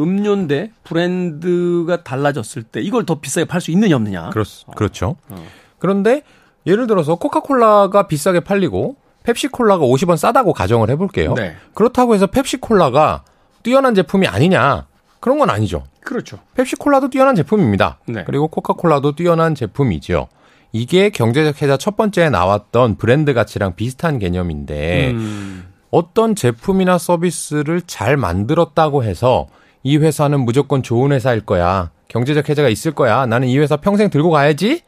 음료인데 0.00 0.72
브랜드가 0.82 2.02
달라졌을 2.02 2.62
때 2.62 2.80
이걸 2.80 3.04
더 3.04 3.20
비싸게 3.20 3.44
팔 3.44 3.60
수 3.60 3.70
있느냐 3.70 3.96
없느냐. 3.96 4.30
그렇, 4.30 4.44
그렇죠. 4.74 5.16
어. 5.28 5.46
그런데 5.78 6.22
예를 6.66 6.86
들어서 6.86 7.16
코카콜라가 7.16 8.06
비싸게 8.06 8.40
팔리고 8.40 8.96
펩시콜라가 9.24 9.84
50원 9.84 10.16
싸다고 10.16 10.52
가정을 10.52 10.90
해볼게요. 10.90 11.34
네. 11.34 11.54
그렇다고 11.74 12.14
해서 12.14 12.26
펩시콜라가 12.26 13.24
뛰어난 13.64 13.96
제품이 13.96 14.28
아니냐? 14.28 14.86
그런 15.18 15.38
건 15.38 15.50
아니죠. 15.50 15.82
그렇죠. 16.04 16.38
펩시콜라도 16.54 17.08
뛰어난 17.08 17.34
제품입니다. 17.34 17.98
네. 18.06 18.22
그리고 18.24 18.46
코카콜라도 18.46 19.16
뛰어난 19.16 19.56
제품이죠. 19.56 20.28
이게 20.70 21.10
경제적 21.10 21.62
해자 21.62 21.76
첫 21.76 21.96
번째에 21.96 22.30
나왔던 22.30 22.96
브랜드 22.96 23.32
가치랑 23.32 23.74
비슷한 23.74 24.18
개념인데 24.18 25.10
음. 25.12 25.72
어떤 25.90 26.34
제품이나 26.34 26.98
서비스를 26.98 27.80
잘 27.82 28.16
만들었다고 28.16 29.02
해서 29.02 29.46
이 29.82 29.96
회사는 29.96 30.40
무조건 30.40 30.82
좋은 30.82 31.12
회사일 31.12 31.40
거야. 31.40 31.90
경제적 32.08 32.48
해자가 32.48 32.68
있을 32.68 32.92
거야. 32.92 33.24
나는 33.26 33.48
이 33.48 33.58
회사 33.58 33.76
평생 33.76 34.10
들고 34.10 34.30
가야지. 34.30 34.82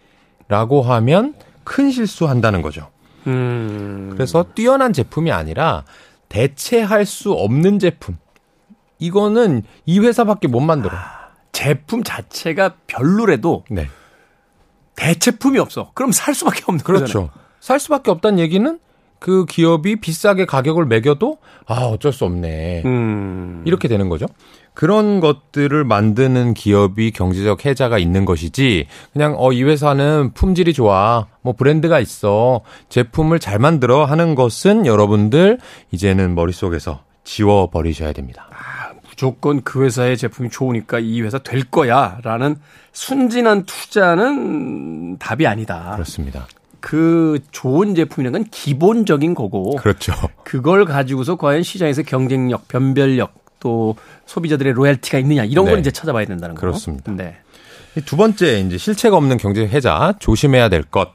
라고 0.48 0.82
하면 0.82 1.34
큰 1.64 1.90
실수한다는 1.90 2.62
거죠. 2.62 2.88
음. 3.26 4.10
그래서 4.12 4.44
뛰어난 4.54 4.92
제품이 4.92 5.32
아니라 5.32 5.84
대체할 6.28 7.06
수 7.06 7.32
없는 7.32 7.78
제품. 7.78 8.16
이거는 8.98 9.62
이 9.84 9.98
회사밖에 10.00 10.48
못 10.48 10.60
만들어. 10.60 10.96
아, 10.96 11.28
제품 11.52 12.02
자체가 12.02 12.74
별로래도 12.86 13.64
네. 13.70 13.88
대체품이 14.96 15.58
없어. 15.58 15.90
그럼 15.94 16.12
살 16.12 16.34
수밖에 16.34 16.62
없는 16.66 16.82
그렇죠. 16.84 17.04
거잖아요. 17.04 17.30
살 17.60 17.78
수밖에 17.80 18.10
없다는 18.10 18.38
얘기는 18.38 18.78
그 19.18 19.46
기업이 19.46 19.96
비싸게 19.96 20.44
가격을 20.44 20.84
매겨도 20.86 21.38
아 21.66 21.84
어쩔 21.86 22.12
수 22.12 22.24
없네 22.26 22.82
음. 22.84 23.62
이렇게 23.66 23.88
되는 23.88 24.08
거죠. 24.08 24.26
그런 24.74 25.20
것들을 25.20 25.84
만드는 25.84 26.52
기업이 26.52 27.10
경제적 27.12 27.64
해자가 27.64 27.96
있는 27.98 28.26
것이지 28.26 28.86
그냥 29.14 29.34
어 29.38 29.52
이 29.52 29.62
회사는 29.62 30.32
품질이 30.34 30.74
좋아 30.74 31.26
뭐 31.40 31.54
브랜드가 31.54 31.98
있어 31.98 32.60
제품을 32.90 33.38
잘 33.40 33.58
만들어 33.58 34.04
하는 34.04 34.34
것은 34.34 34.84
여러분들 34.84 35.58
이제는 35.92 36.34
머릿속에서 36.34 37.00
지워 37.24 37.70
버리셔야 37.70 38.12
됩니다. 38.12 38.48
아, 38.52 38.85
무조건 39.16 39.62
그 39.62 39.82
회사의 39.82 40.18
제품이 40.18 40.50
좋으니까 40.50 40.98
이 40.98 41.22
회사 41.22 41.38
될 41.38 41.64
거야라는 41.64 42.56
순진한 42.92 43.64
투자는 43.64 45.16
답이 45.18 45.46
아니다. 45.46 45.92
그렇습니다. 45.94 46.46
그 46.80 47.40
좋은 47.50 47.94
제품이라는 47.94 48.42
건 48.42 48.50
기본적인 48.50 49.34
거고. 49.34 49.76
그렇죠. 49.76 50.12
그걸 50.44 50.84
가지고서 50.84 51.36
과연 51.36 51.62
시장에서 51.62 52.02
경쟁력, 52.02 52.68
변별력 52.68 53.32
또 53.58 53.96
소비자들의 54.26 54.74
로얄티가 54.74 55.18
있느냐 55.20 55.44
이런 55.44 55.64
네. 55.64 55.70
걸 55.70 55.80
이제 55.80 55.90
찾아봐야 55.90 56.26
된다는 56.26 56.54
거죠. 56.54 56.66
그렇습니다. 56.66 57.10
네. 57.12 57.38
두 58.04 58.18
번째 58.18 58.60
이제 58.60 58.76
실체가 58.76 59.16
없는 59.16 59.38
경제 59.38 59.66
해자 59.66 60.12
조심해야 60.18 60.68
될 60.68 60.82
것. 60.82 61.08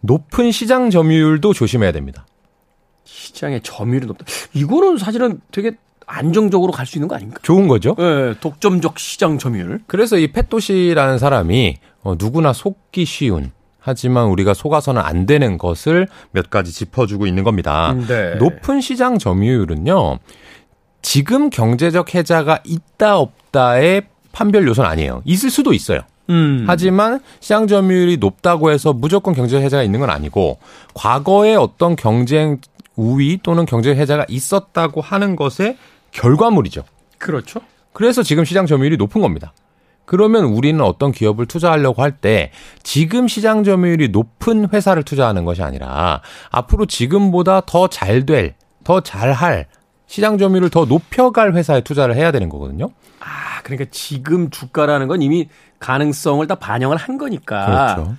높은 0.00 0.52
시장 0.52 0.88
점유율도 0.88 1.52
조심해야 1.52 1.92
됩니다. 1.92 2.24
시장의 3.04 3.60
점유율이 3.62 4.06
높다. 4.06 4.24
이거는 4.54 4.96
사실은 4.96 5.40
되게 5.52 5.72
안정적으로 6.12 6.72
갈 6.72 6.86
수 6.86 6.98
있는 6.98 7.08
거 7.08 7.14
아닙니까? 7.14 7.40
좋은 7.42 7.68
거죠. 7.68 7.94
네, 7.98 8.34
독점적 8.40 8.98
시장 8.98 9.38
점유율. 9.38 9.80
그래서 9.86 10.18
이 10.18 10.30
펫도시라는 10.32 11.18
사람이 11.18 11.76
어, 12.02 12.14
누구나 12.18 12.52
속기 12.52 13.04
쉬운 13.04 13.52
하지만 13.78 14.26
우리가 14.26 14.54
속아서는 14.54 15.00
안 15.02 15.26
되는 15.26 15.58
것을 15.58 16.06
몇 16.30 16.50
가지 16.50 16.70
짚어주고 16.72 17.26
있는 17.26 17.42
겁니다. 17.44 17.94
네. 18.06 18.34
높은 18.36 18.80
시장 18.80 19.18
점유율은요. 19.18 20.18
지금 21.02 21.50
경제적 21.50 22.14
해자가 22.14 22.60
있다 22.64 23.18
없다의 23.18 24.02
판별 24.30 24.66
요소는 24.68 24.88
아니에요. 24.88 25.22
있을 25.24 25.50
수도 25.50 25.72
있어요. 25.72 26.00
음. 26.30 26.64
하지만 26.68 27.20
시장 27.40 27.66
점유율이 27.66 28.18
높다고 28.18 28.70
해서 28.70 28.92
무조건 28.92 29.34
경제적 29.34 29.62
해자가 29.62 29.82
있는 29.82 29.98
건 29.98 30.10
아니고 30.10 30.58
과거에 30.94 31.56
어떤 31.56 31.96
경쟁 31.96 32.58
우위 32.94 33.38
또는 33.42 33.66
경제적 33.66 33.98
해자가 33.98 34.26
있었다고 34.28 35.00
하는 35.00 35.34
것의 35.34 35.76
결과물이죠. 36.12 36.84
그렇죠. 37.18 37.60
그래서 37.92 38.22
지금 38.22 38.44
시장 38.44 38.66
점유율이 38.66 38.96
높은 38.96 39.20
겁니다. 39.20 39.52
그러면 40.04 40.44
우리는 40.44 40.80
어떤 40.80 41.12
기업을 41.12 41.46
투자하려고 41.46 42.02
할 42.02 42.12
때 42.12 42.50
지금 42.82 43.28
시장 43.28 43.64
점유율이 43.64 44.08
높은 44.08 44.68
회사를 44.72 45.02
투자하는 45.04 45.44
것이 45.44 45.62
아니라 45.62 46.20
앞으로 46.50 46.86
지금보다 46.86 47.62
더 47.66 47.88
잘 47.88 48.26
될, 48.26 48.54
더 48.84 49.00
잘할 49.00 49.66
시장 50.06 50.38
점유율을 50.38 50.70
더 50.70 50.84
높여갈 50.84 51.54
회사에 51.54 51.80
투자를 51.82 52.16
해야 52.16 52.32
되는 52.32 52.48
거거든요. 52.48 52.90
아, 53.20 53.62
그러니까 53.62 53.88
지금 53.90 54.50
주가라는 54.50 55.08
건 55.08 55.22
이미 55.22 55.48
가능성을 55.78 56.46
다 56.46 56.56
반영을 56.56 56.96
한 56.96 57.16
거니까. 57.16 57.94
그렇죠. 57.94 58.16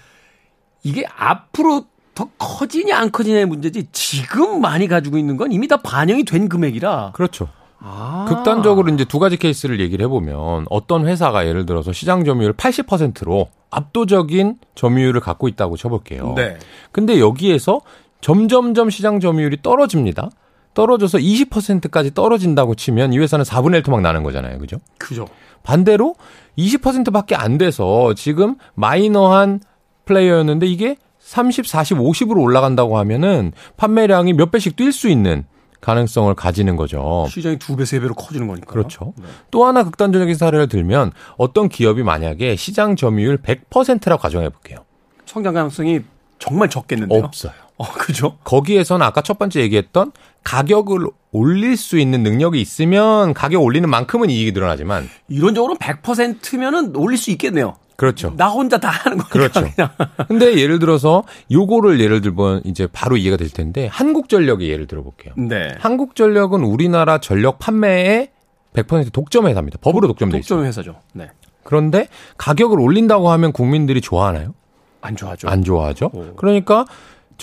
이게 0.83 1.05
앞으로 1.15 1.85
더 2.15 2.29
커지냐 2.37 2.97
안 2.97 3.11
커지냐의 3.11 3.45
문제지 3.45 3.87
지금 3.91 4.61
많이 4.61 4.87
가지고 4.87 5.17
있는 5.17 5.37
건 5.37 5.51
이미 5.51 5.67
다 5.67 5.77
반영이 5.77 6.25
된 6.25 6.49
금액이라. 6.49 7.11
그렇죠. 7.13 7.49
아. 7.85 8.25
극단적으로 8.29 8.91
이제 8.93 9.03
두 9.03 9.19
가지 9.19 9.35
케이스를 9.35 9.81
얘기를 9.81 10.05
해보면 10.05 10.67
어떤 10.69 11.05
회사가 11.05 11.45
예를 11.45 11.65
들어서 11.65 11.91
시장 11.91 12.23
점유율 12.23 12.53
80%로 12.53 13.49
압도적인 13.69 14.57
점유율을 14.75 15.19
갖고 15.19 15.49
있다고 15.49 15.75
쳐볼게요. 15.75 16.33
네. 16.37 16.57
근데 16.93 17.19
여기에서 17.19 17.81
점점점 18.21 18.89
시장 18.89 19.19
점유율이 19.19 19.61
떨어집니다. 19.61 20.29
떨어져서 20.73 21.17
20%까지 21.17 22.13
떨어진다고 22.13 22.75
치면 22.75 23.13
이 23.13 23.19
회사는 23.19 23.43
4분의 23.43 23.75
1 23.75 23.83
토막 23.83 24.01
나는 24.01 24.23
거잖아요. 24.23 24.57
그죠? 24.59 24.77
그죠. 24.97 25.27
반대로 25.61 26.15
20%밖에 26.57 27.35
안 27.35 27.57
돼서 27.57 28.13
지금 28.15 28.55
마이너한 28.75 29.59
플레이어였는데 30.05 30.65
이게 30.67 30.95
30, 31.19 31.67
40, 31.67 31.97
50으로 31.97 32.41
올라간다고 32.41 32.97
하면은 32.97 33.51
판매량이 33.77 34.33
몇 34.33 34.51
배씩 34.51 34.75
뛸 34.75 34.91
수 34.91 35.09
있는 35.09 35.45
가능성을 35.83 36.33
가지는 36.35 36.77
거죠. 36.77 37.27
시장이 37.29 37.59
두 37.59 37.75
배, 37.75 37.83
세 37.83 37.99
배로 37.99 38.13
커지는 38.13 38.47
거니까. 38.47 38.67
그렇죠. 38.67 39.13
네. 39.17 39.25
또 39.51 39.65
하나 39.65 39.83
극단적인 39.83 40.33
사례를 40.33 40.69
들면 40.69 41.11
어떤 41.37 41.67
기업이 41.67 42.03
만약에 42.03 42.55
시장 42.55 42.95
점유율 42.95 43.37
100%라고 43.41 44.21
가정해 44.21 44.47
볼게요. 44.47 44.85
성장 45.25 45.53
가능성이 45.53 46.01
정말 46.39 46.69
적겠는데요? 46.69 47.23
없어요. 47.23 47.51
어, 47.77 47.91
그죠? 47.91 48.37
거기에서는 48.45 49.05
아까 49.05 49.21
첫 49.21 49.37
번째 49.37 49.59
얘기했던 49.61 50.13
가격을 50.43 51.07
올릴 51.31 51.75
수 51.75 51.99
있는 51.99 52.23
능력이 52.23 52.61
있으면 52.61 53.33
가격 53.33 53.61
올리는 53.61 53.89
만큼은 53.89 54.29
이익이 54.29 54.51
늘어나지만 54.51 55.09
이론적으로 55.27 55.75
100%면은 55.75 56.95
올릴 56.95 57.17
수 57.17 57.31
있겠네요. 57.31 57.75
그렇죠. 57.95 58.33
나 58.35 58.49
혼자 58.49 58.77
다 58.77 58.89
하는 58.89 59.17
거니까. 59.17 59.29
그렇죠. 59.29 59.61
그냥. 59.61 59.89
근데 60.27 60.57
예를 60.57 60.79
들어서 60.79 61.23
요거를 61.51 61.99
예를 61.99 62.21
들면 62.21 62.61
이제 62.65 62.87
바로 62.91 63.17
이해가 63.17 63.37
될 63.37 63.49
텐데 63.49 63.87
한국전력의 63.87 64.69
예를 64.69 64.87
들어볼게요. 64.87 65.33
네. 65.37 65.69
한국전력은 65.79 66.63
우리나라 66.63 67.19
전력 67.19 67.59
판매에 67.59 68.31
100% 68.73 69.11
독점 69.11 69.47
회사입니다. 69.47 69.77
법으로 69.81 70.07
독점돼 70.07 70.39
있어요. 70.39 70.57
독점 70.57 70.65
회사죠. 70.65 70.95
네. 71.13 71.29
그런데 71.63 72.07
가격을 72.37 72.79
올린다고 72.79 73.29
하면 73.31 73.51
국민들이 73.51 74.01
좋아하나요? 74.01 74.53
안 75.01 75.15
좋아하죠. 75.15 75.47
안 75.47 75.63
좋아하죠. 75.63 76.09
오. 76.13 76.33
그러니까 76.35 76.85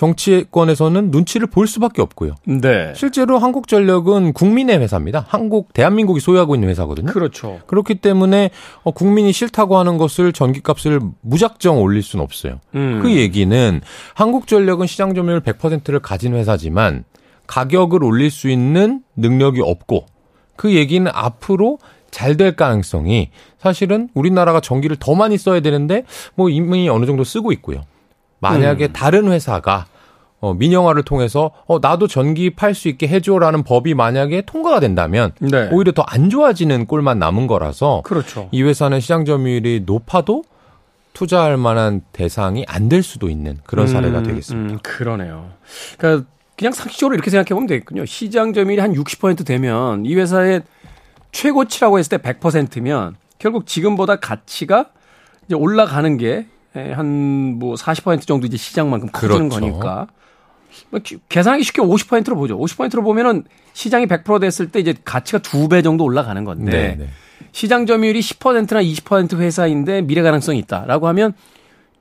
정치권에서는 0.01 1.11
눈치를 1.11 1.47
볼 1.47 1.67
수밖에 1.67 2.01
없고요. 2.01 2.35
네. 2.45 2.95
실제로 2.97 3.37
한국전력은 3.37 4.33
국민의 4.33 4.79
회사입니다. 4.79 5.27
한국 5.29 5.75
대한민국이 5.75 6.21
소유하고 6.21 6.55
있는 6.55 6.71
회사거든요. 6.71 7.13
그렇죠. 7.13 7.61
그렇기 7.67 7.97
때문에 7.97 8.49
어, 8.83 8.93
국민이 8.93 9.31
싫다고 9.31 9.77
하는 9.77 9.99
것을 9.99 10.33
전기값을 10.33 11.01
무작정 11.21 11.83
올릴 11.83 12.03
수는 12.03 12.25
없어요. 12.25 12.61
음. 12.75 13.01
그 13.03 13.13
얘기는 13.15 13.81
한국전력은 14.15 14.87
시장 14.87 15.15
점유율 15.15 15.41
100%를 15.41 16.01
가진 16.01 16.33
회사지만 16.33 17.05
가격을 17.47 18.03
올릴 18.03 18.31
수 18.31 18.49
있는 18.49 19.03
능력이 19.17 19.61
없고 19.61 20.07
그 20.57 20.75
얘기는 20.75 21.11
앞으로 21.13 21.79
잘될 22.11 22.57
가능성이 22.57 23.29
사실은 23.59 24.09
우리나라가 24.15 24.61
전기를 24.61 24.97
더 24.99 25.15
많이 25.15 25.37
써야 25.37 25.61
되는데 25.61 26.05
뭐 26.37 26.49
이미 26.49 26.89
어느 26.89 27.05
정도 27.05 27.23
쓰고 27.23 27.53
있고요. 27.53 27.83
만약에 28.39 28.87
음. 28.87 28.93
다른 28.95 29.31
회사가 29.31 29.87
어, 30.41 30.55
민영화를 30.55 31.03
통해서 31.03 31.51
어, 31.67 31.79
나도 31.81 32.07
전기 32.07 32.51
팔 32.51 32.75
수 32.75 32.89
있게 32.89 33.07
해줘라는 33.09 33.63
법이 33.63 33.95
만약에 33.95 34.43
통과가 34.43 34.81
된다면 34.81 35.33
네. 35.39 35.69
오히려 35.71 35.93
더 35.93 36.05
안 36.07 36.29
좋아지는 36.31 36.87
꼴만 36.87 37.19
남은 37.19 37.47
거라서 37.47 38.03
그렇죠. 38.05 38.49
이 38.51 38.63
회사는 38.63 39.01
시장 39.01 39.25
점유율이 39.25 39.83
높아도 39.87 40.43
투자할 41.13 41.57
만한 41.57 42.01
대상이 42.13 42.65
안 42.69 42.89
될 42.89 43.03
수도 43.03 43.29
있는 43.29 43.59
그런 43.65 43.87
음, 43.87 43.93
사례가 43.93 44.23
되겠습니다. 44.23 44.75
음, 44.75 44.79
그러네요. 44.83 45.51
그러니까 45.99 46.27
그냥 46.57 46.73
상식적으로 46.73 47.15
이렇게 47.15 47.31
생각해 47.31 47.49
보면 47.55 47.67
되겠군요. 47.67 48.07
시장 48.07 48.53
점유율이 48.53 48.81
한 48.81 48.93
60% 48.95 49.45
되면 49.47 50.05
이 50.07 50.15
회사의 50.15 50.63
최고치라고 51.33 51.99
했을 51.99 52.19
때 52.19 52.33
100%면 52.33 53.17
결국 53.39 53.67
지금보다 53.67 54.17
가치가 54.17 54.87
이제 55.47 55.55
올라가는 55.55 56.17
게 56.17 56.47
예, 56.77 56.93
한뭐 56.93 57.75
40% 57.75 58.27
정도 58.27 58.47
이제 58.47 58.57
시장만큼 58.57 59.09
커지는 59.13 59.49
그렇죠. 59.49 59.61
거니까. 59.61 60.07
뭐 60.91 61.01
계산하기 61.29 61.63
쉽게 61.65 61.83
50%로 61.83 62.37
보죠. 62.37 62.59
50%로 62.59 63.03
보면은 63.03 63.45
시장이 63.73 64.07
100% 64.07 64.41
됐을 64.41 64.71
때 64.71 64.81
이제 64.81 64.95
가치가 65.05 65.39
두 65.39 65.69
배 65.69 65.83
정도 65.83 66.05
올라가는 66.05 66.43
건데 66.45 66.97
네, 66.99 67.05
네. 67.05 67.11
시장 67.53 67.87
점유율이 67.87 68.21
10%나 68.21 68.83
20% 68.83 69.39
회사인데 69.39 70.03
미래 70.03 70.23
가능성이 70.23 70.59
있다라고 70.61 71.07
하면 71.09 71.33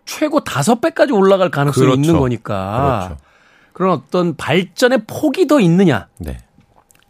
최고 0.06 0.40
5배까지 0.42 1.14
올라갈 1.16 1.50
가능성이 1.52 1.86
그렇죠. 1.86 2.02
있는 2.02 2.20
거니까 2.20 3.06
그렇죠. 3.08 3.24
그런 3.74 3.92
어떤 3.92 4.36
발전의 4.36 5.04
폭이 5.08 5.48
더 5.48 5.60
있느냐. 5.60 6.08
네. 6.18 6.38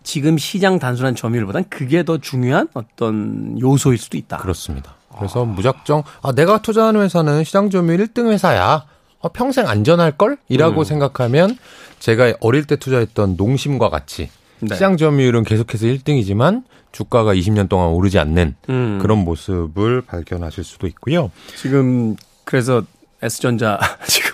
지금 0.04 0.38
시장 0.38 0.80
단순한 0.80 1.15
점유율보단 1.15 1.65
그게 1.70 2.04
더 2.04 2.18
중요한 2.18 2.68
어떤 2.74 3.58
요소일 3.60 3.98
수도 3.98 4.18
있다. 4.18 4.38
그렇습니다. 4.38 4.96
그래서 5.18 5.44
아. 5.44 5.46
무작정 5.46 6.04
아 6.22 6.32
내가 6.34 6.62
투자하는 6.62 7.02
회사는 7.02 7.44
시장 7.44 7.70
점유율 7.70 8.08
1등 8.08 8.30
회사야. 8.32 8.86
어, 9.19 9.29
평생 9.29 9.67
안전할 9.67 10.13
걸? 10.13 10.38
이라고 10.47 10.82
음. 10.82 10.84
생각하면 10.84 11.58
제가 11.99 12.34
어릴 12.39 12.65
때 12.65 12.75
투자했던 12.75 13.36
농심과 13.38 13.89
같이 13.89 14.29
네. 14.62 14.75
시장 14.75 14.97
점유율은 14.97 15.43
계속해서 15.43 15.86
1등이지만 15.88 16.63
주가가 16.91 17.34
20년 17.34 17.69
동안 17.69 17.89
오르지 17.89 18.19
않는 18.19 18.55
음. 18.69 18.99
그런 19.01 19.19
모습을 19.19 20.01
발견하실 20.01 20.63
수도 20.63 20.88
있고요. 20.88 21.32
지금 21.55 22.15
그래서 22.45 22.84
S전자 23.21 23.79
지금 24.08 24.32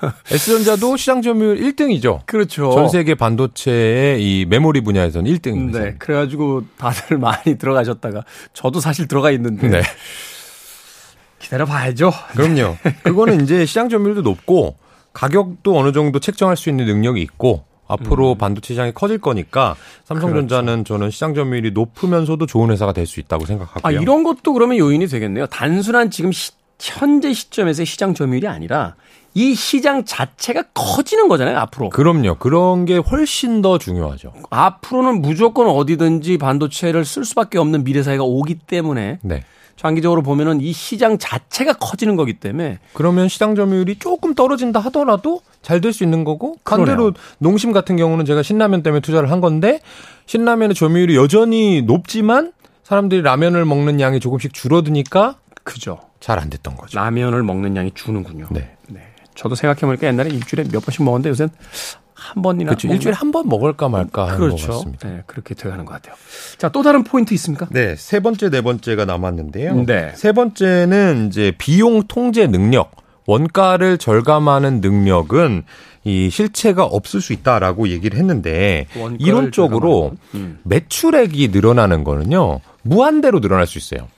S전자도 0.30 0.96
시장 0.96 1.22
점유율 1.22 1.58
1등이죠. 1.58 2.26
그렇죠. 2.26 2.72
전 2.72 2.88
세계 2.88 3.14
반도체의 3.14 4.22
이 4.22 4.46
메모리 4.46 4.80
분야에서는 4.82 5.30
1등입니다. 5.30 5.80
네. 5.80 5.94
그래가지고 5.98 6.64
다들 6.76 7.16
많이 7.18 7.58
들어가셨다가 7.58 8.24
저도 8.52 8.80
사실 8.80 9.08
들어가 9.08 9.30
있는데. 9.30 9.68
네. 9.68 9.82
기다려 11.40 11.64
봐야죠. 11.64 12.12
그럼요. 12.32 12.76
그거는 13.02 13.40
이제 13.42 13.66
시장 13.66 13.88
점유율도 13.88 14.22
높고 14.22 14.76
가격도 15.12 15.76
어느 15.76 15.90
정도 15.92 16.20
책정할 16.20 16.56
수 16.56 16.68
있는 16.68 16.84
능력이 16.86 17.20
있고 17.22 17.64
앞으로 17.88 18.32
음. 18.34 18.38
반도체 18.38 18.74
시장이 18.74 18.92
커질 18.94 19.18
거니까 19.18 19.74
삼성전자는 20.04 20.84
그렇죠. 20.84 20.94
저는 20.94 21.10
시장 21.10 21.34
점유율이 21.34 21.72
높으면서도 21.72 22.46
좋은 22.46 22.70
회사가 22.70 22.92
될 22.92 23.06
수 23.06 23.18
있다고 23.18 23.46
생각하고요. 23.46 23.80
아, 23.82 23.90
이런 23.90 24.22
것도 24.22 24.52
그러면 24.52 24.78
요인이 24.78 25.08
되겠네요. 25.08 25.46
단순한 25.46 26.10
지금 26.12 26.30
시, 26.30 26.52
현재 26.78 27.32
시점에서의 27.32 27.86
시장 27.86 28.14
점유율이 28.14 28.46
아니라 28.46 28.94
이 29.34 29.54
시장 29.54 30.04
자체가 30.04 30.64
커지는 30.74 31.28
거잖아요, 31.28 31.56
앞으로. 31.58 31.88
그럼요. 31.90 32.36
그런 32.38 32.84
게 32.84 32.96
훨씬 32.98 33.62
더 33.62 33.78
중요하죠. 33.78 34.32
앞으로는 34.50 35.20
무조건 35.22 35.68
어디든지 35.68 36.38
반도체를 36.38 37.04
쓸 37.04 37.24
수밖에 37.24 37.58
없는 37.58 37.82
미래 37.84 38.02
사회가 38.02 38.22
오기 38.24 38.56
때문에 38.66 39.18
네. 39.22 39.44
장기적으로 39.80 40.20
보면은 40.20 40.60
이 40.60 40.72
시장 40.74 41.16
자체가 41.16 41.72
커지는 41.72 42.14
거기 42.14 42.34
때문에 42.34 42.78
그러면 42.92 43.28
시장 43.28 43.54
점유율이 43.54 43.96
조금 43.98 44.34
떨어진다 44.34 44.78
하더라도 44.80 45.40
잘 45.62 45.80
될 45.80 45.92
수 45.94 46.04
있는 46.04 46.22
거고 46.22 46.56
반대로 46.64 47.12
농심 47.38 47.72
같은 47.72 47.96
경우는 47.96 48.26
제가 48.26 48.42
신라면 48.42 48.82
때문에 48.82 49.00
투자를 49.00 49.30
한 49.30 49.40
건데 49.40 49.80
신라면의 50.26 50.74
점유율이 50.74 51.16
여전히 51.16 51.80
높지만 51.80 52.52
사람들이 52.82 53.22
라면을 53.22 53.64
먹는 53.64 54.00
양이 54.00 54.20
조금씩 54.20 54.52
줄어드니까 54.52 55.36
그죠. 55.64 55.98
잘 56.20 56.38
안 56.38 56.50
됐던 56.50 56.76
거죠. 56.76 56.98
라면을 56.98 57.42
먹는 57.42 57.74
양이 57.76 57.90
주는군요. 57.94 58.48
네. 58.50 58.76
네. 58.88 59.00
저도 59.34 59.54
생각해보니까 59.54 60.06
옛날에 60.08 60.28
일주일에 60.28 60.68
몇 60.70 60.84
번씩 60.84 61.02
먹었는데 61.04 61.30
요새는 61.30 61.50
한 62.20 62.42
번이나 62.42 62.70
그렇죠. 62.70 62.88
일주일에 62.88 63.14
한 63.14 63.30
번 63.32 63.48
먹을까 63.48 63.88
말까 63.88 64.26
하는 64.26 64.38
그렇죠. 64.38 64.66
것 64.66 64.72
같습니다. 64.74 65.08
네, 65.08 65.22
그렇게 65.26 65.54
돼가는 65.54 65.84
것 65.84 65.94
같아요. 65.94 66.14
자, 66.58 66.68
또 66.68 66.82
다른 66.82 67.04
포인트 67.04 67.32
있습니까? 67.34 67.66
네, 67.70 67.94
세 67.96 68.20
번째, 68.20 68.50
네 68.50 68.60
번째가 68.60 69.04
남았는데요. 69.04 69.84
네. 69.86 70.12
세 70.14 70.32
번째는 70.32 71.28
이제 71.28 71.52
비용 71.58 72.02
통제 72.08 72.46
능력, 72.46 72.90
원가를 73.26 73.98
절감하는 73.98 74.80
능력은 74.80 75.62
이 76.04 76.30
실체가 76.30 76.84
없을 76.84 77.20
수 77.20 77.32
있다라고 77.32 77.88
얘기를 77.88 78.18
했는데 78.18 78.86
이론적으로 79.18 80.12
음. 80.34 80.58
매출액이 80.64 81.48
늘어나는 81.48 82.04
거는요 82.04 82.60
무한대로 82.82 83.40
늘어날 83.40 83.66
수 83.66 83.76
있어요. 83.78 84.08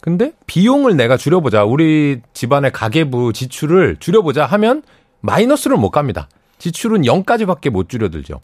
근데 0.00 0.32
비용을 0.46 0.96
내가 0.96 1.16
줄여보자 1.16 1.64
우리 1.64 2.20
집안의 2.32 2.70
가계부 2.72 3.32
지출을 3.32 3.96
줄여보자 3.98 4.46
하면 4.46 4.82
마이너스를 5.20 5.76
못 5.76 5.90
갑니다. 5.90 6.28
지출은 6.58 7.02
0까지밖에 7.02 7.70
못 7.70 7.88
줄여들죠. 7.88 8.40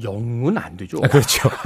0은 0.00 0.62
안 0.62 0.76
되죠. 0.76 0.98
아, 1.02 1.08
그렇죠. 1.08 1.48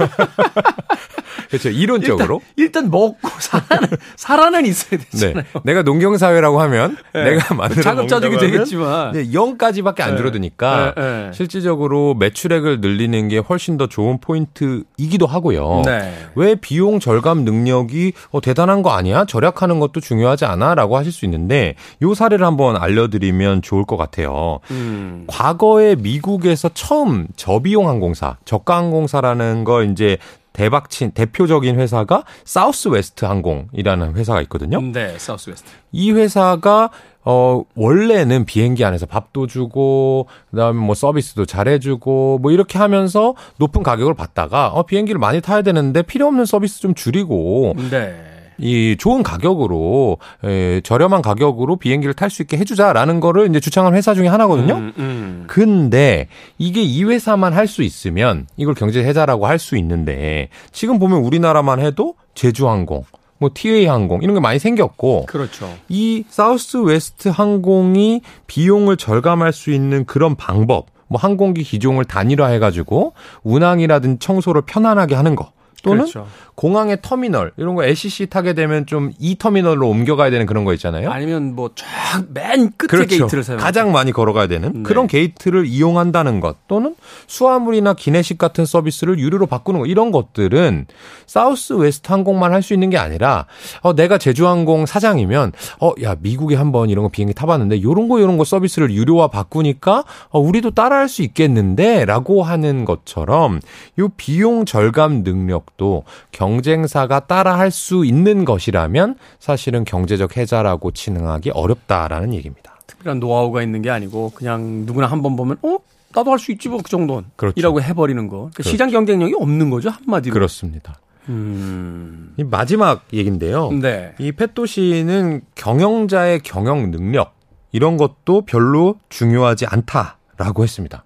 그렇죠. 1.49 1.69
이론적으로. 1.69 2.41
일단, 2.55 2.83
일단 2.85 2.91
먹고 2.91 3.29
살아는, 3.39 3.87
살아는 4.15 4.65
있어야 4.65 4.99
되잖아요. 4.99 5.43
네. 5.43 5.59
내가 5.63 5.83
농경 5.83 6.17
사회라고 6.17 6.59
하면 6.61 6.97
네. 7.13 7.23
내가 7.23 7.53
만들어 7.53 7.81
자급자족이 7.81 8.37
되겠지만. 8.37 9.11
네, 9.11 9.25
0까지밖에 9.25 10.01
안 10.01 10.11
네. 10.11 10.17
줄어드니까 10.17 10.93
네. 10.95 11.31
실질적으로 11.33 12.15
매출액을 12.15 12.81
늘리는 12.81 13.27
게 13.27 13.37
훨씬 13.37 13.77
더 13.77 13.87
좋은 13.87 14.19
포인트이기도 14.19 15.27
하고요. 15.27 15.83
네. 15.85 16.13
왜 16.35 16.55
비용 16.55 16.99
절감 16.99 17.43
능력이 17.43 18.13
어, 18.31 18.41
대단한 18.41 18.81
거 18.81 18.91
아니야? 18.91 19.25
절약하는 19.25 19.79
것도 19.79 19.99
중요하지 19.99 20.45
않아? 20.45 20.75
라고 20.75 20.97
하실 20.97 21.11
수 21.11 21.25
있는데 21.25 21.75
요 22.01 22.13
사례를 22.13 22.45
한번 22.45 22.77
알려드리면 22.77 23.61
좋을 23.61 23.85
것 23.85 23.97
같아요. 23.97 24.59
음. 24.71 25.25
과거에 25.27 25.95
미국에서 25.95 26.69
처음 26.73 27.27
저비용 27.35 27.87
항공 27.87 28.12
사, 28.13 28.37
저가 28.45 28.77
항공사라는 28.77 29.63
거 29.63 29.83
이제 29.83 30.17
대박친 30.53 31.11
대표적인 31.11 31.79
회사가 31.79 32.23
사우스웨스트 32.45 33.25
항공이라는 33.25 34.15
회사가 34.15 34.41
있거든요. 34.43 34.79
네, 34.81 35.17
사우스웨스트. 35.17 35.69
이 35.91 36.11
회사가 36.11 36.91
어 37.25 37.63
원래는 37.75 38.45
비행기 38.45 38.83
안에서 38.83 39.05
밥도 39.05 39.47
주고 39.47 40.27
그다음에 40.51 40.79
뭐 40.79 40.93
서비스도 40.93 41.45
잘해 41.45 41.79
주고 41.79 42.37
뭐 42.41 42.51
이렇게 42.51 42.77
하면서 42.77 43.33
높은 43.57 43.81
가격을 43.81 44.13
받다가 44.13 44.67
어 44.67 44.83
비행기를 44.83 45.19
많이 45.19 45.39
타야 45.41 45.61
되는데 45.61 46.01
필요 46.01 46.27
없는 46.27 46.45
서비스 46.45 46.81
좀 46.81 46.93
줄이고 46.93 47.75
네. 47.89 48.32
이 48.57 48.95
좋은 48.97 49.23
가격으로 49.23 50.17
에, 50.43 50.81
저렴한 50.81 51.21
가격으로 51.21 51.75
비행기를 51.77 52.13
탈 52.13 52.29
수 52.29 52.41
있게 52.41 52.57
해주자라는 52.57 53.19
거를 53.19 53.49
이제 53.49 53.59
주창한 53.59 53.95
회사 53.95 54.13
중에 54.13 54.27
하나거든요. 54.27 54.75
음, 54.75 54.93
음. 54.97 55.43
근데 55.47 56.27
이게 56.57 56.81
이 56.81 57.03
회사만 57.03 57.53
할 57.53 57.67
수 57.67 57.81
있으면 57.83 58.45
이걸 58.57 58.73
경제 58.75 59.03
해자라고 59.03 59.47
할 59.47 59.57
수 59.57 59.77
있는데 59.77 60.49
지금 60.71 60.99
보면 60.99 61.19
우리나라만 61.19 61.79
해도 61.79 62.15
제주항공, 62.35 63.03
뭐 63.37 63.49
티웨이 63.53 63.85
항공 63.85 64.21
이런 64.21 64.33
게 64.33 64.41
많이 64.41 64.59
생겼고 64.59 65.27
그렇죠. 65.27 65.73
이 65.87 66.23
사우스 66.27 66.77
웨스트 66.77 67.29
항공이 67.29 68.21
비용을 68.47 68.97
절감할 68.97 69.53
수 69.53 69.71
있는 69.71 70.05
그런 70.05 70.35
방법 70.35 70.87
뭐 71.07 71.19
항공기 71.19 71.63
기종을 71.63 72.05
단일화해 72.05 72.59
가지고 72.59 73.13
운항이라든 73.43 74.19
청소를 74.19 74.63
편안하게 74.63 75.15
하는 75.15 75.35
거 75.35 75.52
또는 75.83 75.99
그렇죠. 76.05 76.25
공항의 76.55 76.97
터미널 77.01 77.51
이런 77.57 77.75
거 77.75 77.83
LCC 77.83 78.27
타게 78.27 78.53
되면 78.53 78.85
좀 78.87 79.11
이 79.19 79.37
터미널로 79.37 79.87
옮겨가야 79.89 80.31
되는 80.31 80.45
그런 80.47 80.63
거 80.65 80.73
있잖아요. 80.73 81.11
아니면 81.11 81.55
뭐 81.55 81.69
쫙 81.75 82.23
맨 82.33 82.71
끝에 82.77 82.87
그렇죠. 82.87 83.17
게이트를 83.17 83.43
사용 83.43 83.59
가장 83.59 83.91
많이 83.91 84.11
걸어가야 84.11 84.47
되는 84.47 84.71
네. 84.73 84.83
그런 84.83 85.07
게이트를 85.07 85.65
이용한다는 85.67 86.39
것 86.39 86.67
또는 86.67 86.95
수화물이나 87.27 87.93
기내식 87.93 88.37
같은 88.37 88.65
서비스를 88.65 89.19
유료로 89.19 89.45
바꾸는 89.45 89.81
거 89.81 89.85
이런 89.85 90.11
것들은 90.11 90.87
사우스 91.27 91.73
웨스트 91.73 92.11
항공만 92.11 92.51
할 92.53 92.63
수 92.63 92.73
있는 92.73 92.89
게 92.89 92.97
아니라 92.97 93.45
어 93.81 93.93
내가 93.93 94.17
제주항공 94.17 94.85
사장이면 94.85 95.51
어야 95.79 96.15
미국에 96.21 96.55
한번 96.55 96.89
이런 96.89 97.03
거 97.03 97.09
비행기 97.09 97.33
타봤는데 97.33 97.81
요런 97.83 98.07
거 98.07 98.21
요런 98.21 98.37
거 98.37 98.45
서비스를 98.45 98.91
유료화 98.93 99.27
바꾸니까 99.27 100.05
어 100.29 100.39
우리도 100.39 100.71
따라할 100.71 101.09
수 101.09 101.23
있겠는데라고 101.23 102.43
하는 102.43 102.85
것처럼 102.85 103.59
요 103.99 104.09
비용 104.15 104.63
절감 104.65 105.23
능력 105.23 105.72
도경 105.77 106.03
경쟁사가 106.31 107.21
따라할 107.21 107.71
수 107.71 108.05
있는 108.05 108.45
것이라면 108.45 109.15
사실은 109.39 109.83
경제적 109.83 110.37
해자라고 110.37 110.91
칭하기 110.91 111.51
어렵다라는 111.51 112.33
얘기입니다. 112.33 112.75
특별한 112.87 113.19
노하우가 113.19 113.61
있는 113.63 113.81
게 113.81 113.89
아니고 113.89 114.31
그냥 114.35 114.85
누구나 114.85 115.07
한 115.07 115.21
번 115.21 115.35
보면 115.35 115.57
어 115.63 115.77
나도 116.15 116.31
할 116.31 116.37
수 116.39 116.51
있지 116.51 116.69
뭐 116.69 116.79
그 116.83 116.89
정도는 116.89 117.25
그렇죠. 117.35 117.53
이라고 117.57 117.81
해버리는 117.81 118.27
거. 118.27 118.35
그러니까 118.37 118.55
그렇죠. 118.57 118.69
시장 118.69 118.89
경쟁력이 118.91 119.33
없는 119.39 119.69
거죠 119.69 119.89
한마디로. 119.89 120.33
그렇습니다. 120.33 120.99
음... 121.29 122.33
이 122.37 122.43
마지막 122.43 123.05
얘기인데요. 123.13 123.71
네. 123.71 124.13
이 124.19 124.31
펫도시는 124.33 125.41
경영자의 125.55 126.41
경영 126.41 126.91
능력 126.91 127.33
이런 127.71 127.97
것도 127.97 128.41
별로 128.45 128.95
중요하지 129.09 129.65
않다라고 129.65 130.63
했습니다. 130.63 131.05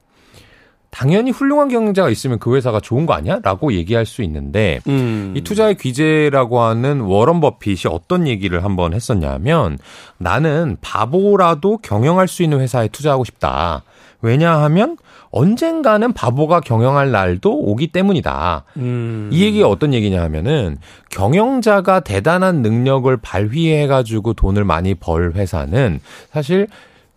당연히 0.89 1.31
훌륭한 1.31 1.67
경영자가 1.67 2.09
있으면 2.09 2.39
그 2.39 2.55
회사가 2.55 2.79
좋은 2.79 3.05
거 3.05 3.13
아니야? 3.13 3.39
라고 3.43 3.73
얘기할 3.73 4.05
수 4.05 4.21
있는데 4.23 4.79
음. 4.87 5.33
이 5.35 5.41
투자의 5.41 5.75
귀재라고 5.75 6.61
하는 6.61 7.01
워런 7.01 7.39
버핏이 7.41 7.81
어떤 7.89 8.27
얘기를 8.27 8.63
한번 8.63 8.93
했었냐면 8.93 9.77
나는 10.17 10.77
바보라도 10.81 11.77
경영할 11.77 12.27
수 12.27 12.43
있는 12.43 12.59
회사에 12.61 12.87
투자하고 12.87 13.25
싶다. 13.25 13.83
왜냐하면 14.21 14.97
언젠가는 15.29 16.13
바보가 16.13 16.61
경영할 16.61 17.11
날도 17.11 17.53
오기 17.53 17.87
때문이다. 17.87 18.63
음. 18.77 19.29
이 19.31 19.43
얘기가 19.43 19.67
어떤 19.67 19.93
얘기냐 19.93 20.21
하면은 20.23 20.77
경영자가 21.11 21.99
대단한 21.99 22.61
능력을 22.61 23.15
발휘해가지고 23.17 24.33
돈을 24.33 24.63
많이 24.63 24.95
벌 24.95 25.33
회사는 25.33 25.99
사실 26.31 26.67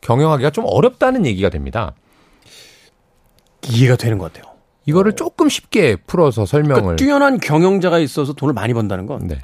경영하기가 0.00 0.50
좀 0.50 0.64
어렵다는 0.66 1.24
얘기가 1.24 1.48
됩니다. 1.50 1.92
이해가 3.68 3.96
되는 3.96 4.18
것 4.18 4.32
같아요. 4.32 4.52
이거를 4.86 5.12
조금 5.12 5.48
쉽게 5.48 5.96
풀어서 5.96 6.46
설명을. 6.46 6.82
그러니까 6.82 6.96
뛰어난 6.96 7.38
경영자가 7.38 7.98
있어서 7.98 8.32
돈을 8.32 8.54
많이 8.54 8.74
번다는 8.74 9.06
건. 9.06 9.26
네. 9.26 9.38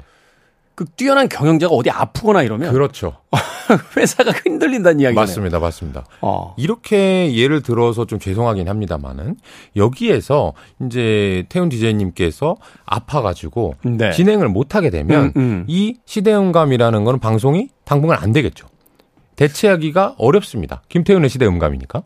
그 0.75 0.85
뛰어난 0.85 1.27
경영자가 1.27 1.73
어디 1.73 1.89
아프거나 1.89 2.43
이러면. 2.43 2.71
그렇죠. 2.71 3.17
회사가 3.97 4.31
흔들린다는 4.31 4.99
이야기예요. 4.99 5.19
맞습니다, 5.19 5.59
맞습니다. 5.59 6.05
어. 6.21 6.53
이렇게 6.57 7.33
예를 7.35 7.61
들어서 7.63 8.05
좀 8.05 8.19
죄송하긴 8.19 8.69
합니다만은 8.69 9.37
여기에서 9.75 10.53
이제 10.85 11.45
태훈 11.49 11.69
디제이님께서 11.69 12.57
아파가지고 12.85 13.75
네. 13.85 14.11
진행을 14.11 14.49
못하게 14.49 14.89
되면 14.89 15.33
음, 15.35 15.41
음. 15.41 15.65
이 15.67 15.97
시대음감이라는 16.05 17.03
거는 17.03 17.19
방송이 17.19 17.69
당분간 17.83 18.19
안 18.21 18.31
되겠죠. 18.31 18.67
대체하기가 19.35 20.15
어렵습니다. 20.17 20.83
김태훈의 20.89 21.29
시대음감이니까. 21.29 22.03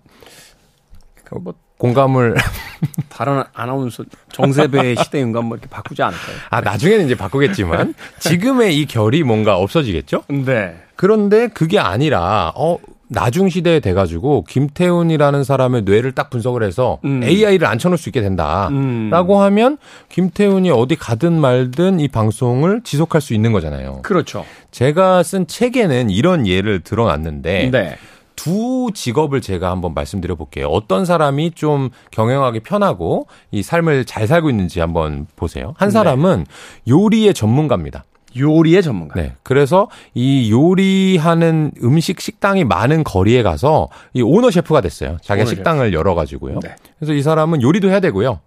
뭐 1.41 1.53
공감을 1.81 2.35
다른 3.09 3.41
아나운서 3.55 4.03
정세배의 4.31 4.97
시대 4.97 5.19
인간 5.19 5.45
뭐 5.45 5.57
이렇게 5.57 5.67
바꾸지 5.67 6.03
않을까요? 6.03 6.35
아 6.51 6.61
나중에는 6.61 7.05
이제 7.05 7.15
바꾸겠지만 7.15 7.95
지금의 8.19 8.77
이 8.77 8.85
결이 8.85 9.23
뭔가 9.23 9.57
없어지겠죠? 9.57 10.25
네. 10.27 10.75
그런데 10.95 11.47
그게 11.47 11.79
아니라 11.79 12.53
어 12.55 12.77
나중 13.07 13.49
시대에 13.49 13.79
돼가지고 13.79 14.45
김태훈이라는 14.47 15.43
사람의 15.43 15.81
뇌를 15.81 16.11
딱 16.11 16.29
분석을 16.29 16.61
해서 16.61 16.99
음. 17.03 17.23
AI를 17.23 17.65
앉혀놓을 17.65 17.97
수 17.97 18.09
있게 18.09 18.21
된다라고 18.21 19.37
음. 19.37 19.41
하면 19.41 19.77
김태훈이 20.09 20.69
어디 20.69 20.95
가든 20.95 21.33
말든 21.33 21.99
이 21.99 22.07
방송을 22.07 22.81
지속할 22.83 23.21
수 23.21 23.33
있는 23.33 23.51
거잖아요. 23.51 24.03
그렇죠. 24.03 24.45
제가 24.69 25.23
쓴 25.23 25.47
책에는 25.47 26.11
이런 26.11 26.45
예를 26.45 26.81
들어놨는데 26.81 27.71
네. 27.71 27.97
두 28.35 28.89
직업을 28.93 29.41
제가 29.41 29.69
한번 29.71 29.93
말씀드려 29.93 30.35
볼게요. 30.35 30.67
어떤 30.67 31.05
사람이 31.05 31.51
좀 31.51 31.89
경영하기 32.11 32.61
편하고 32.61 33.27
이 33.51 33.63
삶을 33.63 34.05
잘 34.05 34.27
살고 34.27 34.49
있는지 34.49 34.79
한번 34.79 35.27
보세요. 35.35 35.73
한 35.77 35.89
네. 35.89 35.93
사람은 35.93 36.45
네. 36.47 36.91
요리의 36.91 37.33
전문가입니다. 37.33 38.05
요리의 38.37 38.81
전문가. 38.81 39.19
네. 39.19 39.33
그래서 39.43 39.89
이 40.13 40.51
요리하는 40.51 41.71
음식 41.83 42.21
식당이 42.21 42.63
많은 42.63 43.03
거리에 43.03 43.43
가서 43.43 43.89
이 44.13 44.21
오너 44.21 44.51
셰프가 44.51 44.81
됐어요. 44.81 45.17
자기 45.21 45.45
식당을 45.45 45.93
열어가지고요. 45.93 46.59
네. 46.61 46.75
그래서 46.97 47.13
이 47.13 47.21
사람은 47.21 47.61
요리도 47.61 47.89
해야 47.89 47.99
되고요. 47.99 48.39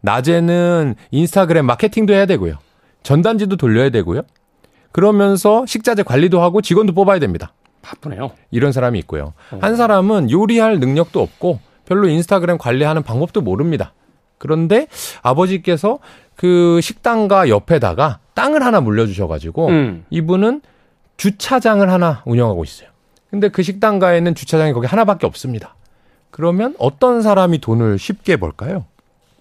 낮에는 0.00 0.94
인스타그램 1.10 1.66
마케팅도 1.66 2.12
해야 2.12 2.26
되고요. 2.26 2.54
전단지도 3.02 3.56
돌려야 3.56 3.90
되고요. 3.90 4.22
그러면서 4.92 5.64
식자재 5.66 6.02
관리도 6.02 6.40
하고 6.40 6.60
직원도 6.60 6.92
뽑아야 6.92 7.18
됩니다. 7.18 7.52
바쁘네요. 7.82 8.30
이런 8.50 8.72
사람이 8.72 8.98
있고요. 9.00 9.34
어. 9.50 9.58
한 9.60 9.76
사람은 9.76 10.30
요리할 10.30 10.80
능력도 10.80 11.20
없고 11.20 11.60
별로 11.84 12.08
인스타그램 12.08 12.58
관리하는 12.58 13.02
방법도 13.02 13.40
모릅니다. 13.42 13.92
그런데 14.38 14.86
아버지께서 15.22 15.98
그 16.36 16.80
식당가 16.80 17.48
옆에다가 17.48 18.18
땅을 18.34 18.64
하나 18.64 18.80
물려주셔가지고 18.80 19.68
음. 19.68 20.04
이분은 20.10 20.62
주차장을 21.16 21.88
하나 21.90 22.22
운영하고 22.24 22.64
있어요. 22.64 22.88
근데 23.30 23.48
그 23.48 23.62
식당가에는 23.62 24.34
주차장이 24.34 24.72
거기 24.72 24.86
하나밖에 24.86 25.26
없습니다. 25.26 25.76
그러면 26.30 26.74
어떤 26.78 27.22
사람이 27.22 27.58
돈을 27.58 27.98
쉽게 27.98 28.36
벌까요? 28.36 28.86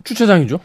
주차장이죠. 0.03 0.59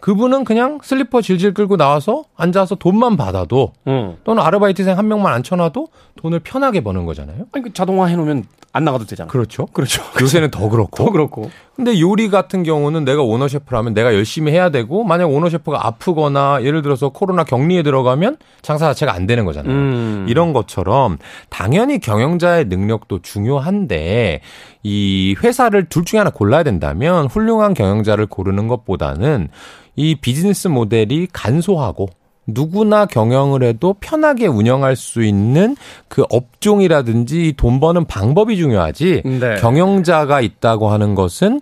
그분은 0.00 0.44
그냥 0.44 0.78
슬리퍼 0.82 1.20
질질 1.20 1.54
끌고 1.54 1.76
나와서 1.76 2.24
앉아서 2.36 2.76
돈만 2.76 3.16
받아도 3.16 3.72
음. 3.86 4.16
또는 4.24 4.42
아르바이트생 4.42 4.96
한 4.96 5.08
명만 5.08 5.32
앉혀놔도 5.34 5.88
돈을 6.16 6.40
편하게 6.40 6.82
버는 6.82 7.04
거잖아요. 7.04 7.46
아니 7.52 7.64
그 7.64 7.72
자동화 7.72 8.06
해놓으면 8.06 8.44
안 8.72 8.84
나가도 8.84 9.06
되잖아. 9.06 9.28
그렇죠. 9.28 9.66
그렇죠. 9.66 10.02
요새는 10.20 10.50
더 10.50 10.68
그렇고. 10.68 11.04
더 11.04 11.10
그렇고. 11.10 11.50
근데 11.74 11.98
요리 12.00 12.28
같은 12.28 12.62
경우는 12.64 13.04
내가 13.04 13.22
오너 13.22 13.48
셰프라면 13.48 13.94
내가 13.94 14.14
열심히 14.14 14.52
해야 14.52 14.68
되고 14.70 15.04
만약 15.04 15.30
오너 15.30 15.48
셰프가 15.48 15.86
아프거나 15.86 16.60
예를 16.62 16.82
들어서 16.82 17.08
코로나 17.08 17.44
격리에 17.44 17.82
들어가면 17.82 18.36
장사 18.62 18.86
자체가 18.86 19.12
안 19.12 19.26
되는 19.26 19.44
거잖아요. 19.44 19.72
음. 19.72 20.26
이런 20.28 20.52
것처럼 20.52 21.18
당연히 21.48 21.98
경영자의 21.98 22.66
능력도 22.66 23.20
중요한데 23.22 24.42
이 24.88 25.36
회사를 25.42 25.90
둘 25.90 26.06
중에 26.06 26.16
하나 26.16 26.30
골라야 26.30 26.62
된다면 26.62 27.26
훌륭한 27.26 27.74
경영자를 27.74 28.24
고르는 28.26 28.68
것보다는 28.68 29.48
이 29.96 30.14
비즈니스 30.14 30.66
모델이 30.68 31.28
간소하고 31.30 32.08
누구나 32.46 33.04
경영을 33.04 33.62
해도 33.62 33.94
편하게 34.00 34.46
운영할 34.46 34.96
수 34.96 35.22
있는 35.22 35.76
그 36.08 36.24
업종이라든지 36.30 37.52
돈 37.58 37.80
버는 37.80 38.06
방법이 38.06 38.56
중요하지 38.56 39.22
네. 39.26 39.56
경영자가 39.56 40.40
있다고 40.40 40.88
하는 40.88 41.14
것은 41.14 41.60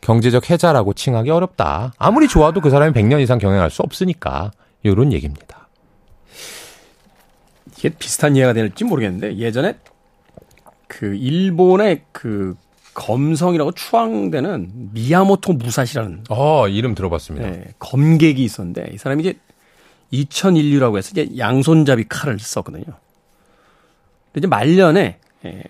경제적 0.00 0.50
해자라고 0.50 0.94
칭하기 0.94 1.30
어렵다. 1.30 1.92
아무리 1.96 2.26
좋아도 2.26 2.60
그 2.60 2.70
사람이 2.70 2.92
100년 2.92 3.20
이상 3.20 3.38
경영할 3.38 3.70
수 3.70 3.82
없으니까 3.82 4.50
이런 4.82 5.12
얘기입니다. 5.12 5.68
이게 7.78 7.90
비슷한 7.90 8.34
이해가 8.34 8.52
될지 8.52 8.82
모르겠는데 8.82 9.36
예전에 9.36 9.76
그 10.88 11.14
일본의 11.14 12.02
그 12.12 12.54
검성이라고 12.94 13.72
추앙되는 13.72 14.90
미야모토 14.92 15.54
무사시라는 15.54 16.24
어 16.30 16.68
이름 16.68 16.94
들어봤습니다. 16.94 17.50
네, 17.50 17.64
검객이 17.78 18.42
있었는데 18.42 18.90
이 18.94 18.98
사람이 18.98 19.22
이제 19.22 19.38
2001류라고 20.12 20.96
해서 20.96 21.10
이제 21.12 21.28
양손잡이 21.36 22.04
칼을 22.08 22.38
썼거든요. 22.38 22.84
근데 22.84 24.38
이제 24.38 24.46
말년에 24.46 25.18
예, 25.44 25.62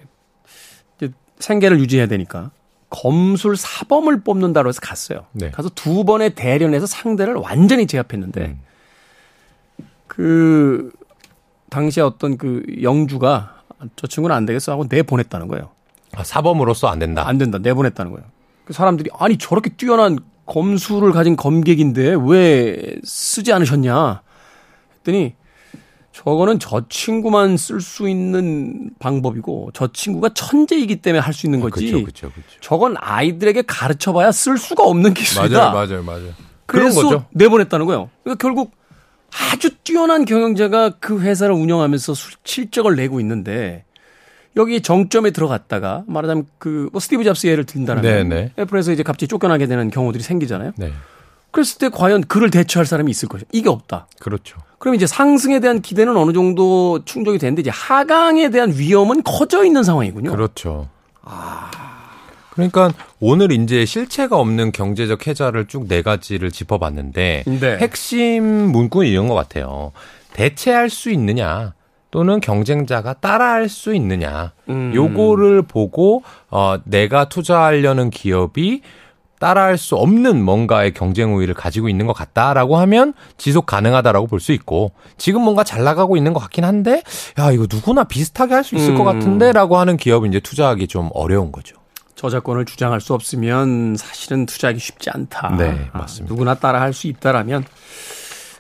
이제 0.97 1.13
생계를 1.39 1.81
유지해야 1.81 2.07
되니까 2.07 2.51
검술 2.91 3.57
사범을 3.57 4.21
뽑는다고 4.21 4.69
해서 4.69 4.81
갔어요. 4.81 5.27
네. 5.33 5.51
가서 5.51 5.69
두 5.71 6.05
번의 6.05 6.35
대련에서 6.35 6.87
상대를 6.87 7.35
완전히 7.35 7.87
제압했는데 7.87 8.41
음. 8.47 8.61
그 10.07 10.93
당시에 11.71 12.03
어떤 12.05 12.37
그 12.39 12.63
영주가 12.83 13.63
저 13.97 14.07
친구는 14.07 14.37
안 14.37 14.47
되겠어 14.47 14.71
하고 14.73 14.87
내보냈다는 14.89 15.49
거예요. 15.49 15.74
아, 16.17 16.25
사범으로서 16.25 16.89
안 16.89 16.99
된다. 16.99 17.27
안 17.27 17.39
된다. 17.39 17.59
내보냈다는 17.59 18.13
거예요. 18.13 18.27
그 18.65 18.73
사람들이 18.73 19.11
아니 19.19 19.37
저렇게 19.37 19.71
뛰어난 19.71 20.19
검수를 20.47 21.13
가진 21.13 21.37
검객인데 21.37 22.17
왜 22.27 22.97
쓰지 23.05 23.53
않으셨냐? 23.53 24.23
했더니 24.99 25.35
저거는 26.13 26.61
저 26.61 26.85
친구만 26.89 27.57
쓸 27.57 27.81
수 27.81 28.09
있는 28.09 28.91
방법이고 29.01 29.71
저 29.75 29.89
친구가 29.93 30.31
천재이기 30.33 30.97
때문에 31.03 31.21
할 31.21 31.35
수 31.35 31.47
있는 31.47 31.61
거지. 31.61 31.87
그쵸, 31.91 32.05
그쵸, 32.05 32.31
그쵸. 32.33 32.47
저건 32.61 32.95
아이들에게 32.99 33.63
가르쳐봐야 33.63 34.31
쓸 34.33 34.57
수가 34.57 34.85
없는 34.85 35.13
기술이다. 35.15 35.73
맞아요, 35.73 35.73
맞아요, 35.73 36.03
맞아요. 36.05 36.33
그래서 36.67 37.01
그런 37.01 37.11
거죠. 37.19 37.27
내보냈다는 37.33 37.87
거예요. 37.87 38.11
그러니까 38.23 38.41
결국 38.41 38.73
아주 39.53 39.71
뛰어난 39.83 40.25
경영자가 40.25 40.91
그 41.01 41.21
회사를 41.21 41.55
운영하면서 41.55 42.13
실적을 42.45 42.95
내고 42.95 43.19
있는데 43.19 43.85
여기 44.57 44.81
정점에 44.83 45.31
들어갔다가 45.31 46.05
말하자면 46.07 46.47
그 46.59 46.89
뭐 46.93 47.01
스티브 47.01 47.25
잡스 47.25 47.47
예를 47.47 47.65
든다면 47.65 48.03
네네. 48.03 48.53
애플에서 48.59 48.93
이제 48.93 49.03
갑자기 49.03 49.29
쫓겨나게 49.29 49.67
되는 49.67 49.91
경우들이 49.91 50.23
생기잖아요. 50.23 50.73
네. 50.77 50.93
그랬을 51.51 51.79
때 51.79 51.89
과연 51.89 52.23
그를 52.25 52.51
대처할 52.51 52.85
사람이 52.87 53.11
있을 53.11 53.29
것이죠. 53.29 53.49
이게 53.53 53.69
없다. 53.69 54.07
그렇죠. 54.21 54.59
그럼 54.79 54.95
이제 54.97 55.07
상승에 55.07 55.61
대한 55.61 55.81
기대는 55.81 56.17
어느 56.17 56.33
정도 56.33 57.01
충족이 57.05 57.39
되는데 57.39 57.61
이제 57.61 57.71
하강에 57.71 58.51
대한 58.51 58.73
위험은 58.77 59.23
커져 59.23 59.65
있는 59.65 59.83
상황이군요. 59.83 60.31
그렇죠. 60.31 60.89
아. 61.23 61.71
그러니까 62.51 62.93
오늘 63.19 63.51
이제 63.53 63.85
실체가 63.85 64.37
없는 64.37 64.71
경제적 64.73 65.27
해자를 65.27 65.67
쭉 65.67 65.89
네 65.89 66.03
가지를 66.03 66.51
짚어봤는데 66.53 67.45
네. 67.47 67.77
핵심 67.79 68.45
문구는 68.45 69.09
이런 69.09 69.27
것 69.29 69.35
같아요. 69.35 69.93
대체할 70.35 70.91
수 70.91 71.11
있느냐 71.11 71.73
또는 72.15 72.39
경쟁자가 72.39 73.15
따라할 73.15 73.69
수 73.69 73.93
있느냐 73.93 74.53
음. 74.69 74.93
요거를 74.95 75.63
보고 75.63 76.23
어 76.49 76.77
내가 76.85 77.29
투자하려는 77.29 78.11
기업이 78.11 78.83
따라할 79.41 79.77
수 79.77 79.97
없는 79.97 80.41
뭔가의 80.45 80.95
경쟁 80.95 81.35
우위를 81.35 81.55
가지고 81.55 81.89
있는 81.89 82.07
것 82.07 82.13
같다라고 82.13 82.77
하면 82.77 83.15
지속 83.37 83.67
가능하다라고 83.67 84.29
볼 84.29 84.39
수 84.39 84.53
있고 84.53 84.93
지금 85.19 85.43
뭔가 85.43 85.65
잘 85.65 85.83
나가고 85.83 86.17
있는 86.17 86.35
것 86.35 86.39
같긴 86.39 86.65
한데 86.65 87.03
야 87.37 87.51
이거 87.51 87.67
누구나 87.69 88.05
비슷하게 88.05 88.55
할 88.55 88.63
수 88.63 88.77
있을 88.77 88.91
음. 88.91 88.99
것 88.99 89.03
같은데라고 89.03 89.77
하는 89.77 89.97
기업은 89.97 90.29
이제 90.29 90.39
투자하기 90.39 90.87
좀 90.87 91.11
어려운 91.15 91.51
거죠. 91.51 91.75
저작권을 92.15 92.65
주장할 92.65 93.01
수 93.01 93.13
없으면 93.13 93.97
사실은 93.97 94.47
투자하기 94.47 94.79
쉽지 94.79 95.11
않다. 95.11 95.57
네, 95.59 95.89
맞습니다. 95.93 96.27
아, 96.27 96.33
누구나 96.33 96.55
따라 96.55 96.81
할 96.81 96.93
수 96.93 97.09
있다라면 97.09 97.65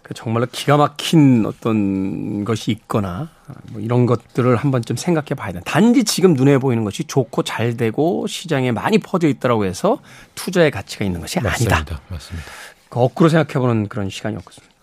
그 0.02 0.12
정말로 0.12 0.46
기가 0.50 0.76
막힌 0.76 1.46
어떤 1.46 2.44
것이 2.44 2.72
있거나 2.72 3.28
뭐 3.70 3.80
이런 3.80 4.06
것들을 4.06 4.56
한번 4.56 4.82
좀 4.82 4.96
생각해 4.96 5.28
봐야 5.36 5.52
돼. 5.52 5.60
단지 5.64 6.04
지금 6.04 6.34
눈에 6.34 6.58
보이는 6.58 6.84
것이 6.84 7.04
좋고 7.04 7.42
잘 7.42 7.76
되고 7.76 8.26
시장에 8.26 8.72
많이 8.72 8.98
퍼져 8.98 9.28
있다라고 9.28 9.64
해서 9.64 9.98
투자의 10.34 10.70
가치가 10.70 11.04
있는 11.04 11.20
것이 11.20 11.40
맞습니다. 11.40 11.76
아니다. 11.76 12.00
맞습니다. 12.08 12.46
거꾸로 12.90 13.28
생각해 13.28 13.58
보는 13.60 13.88
그런 13.88 14.08
시간이었습니다. 14.08 14.74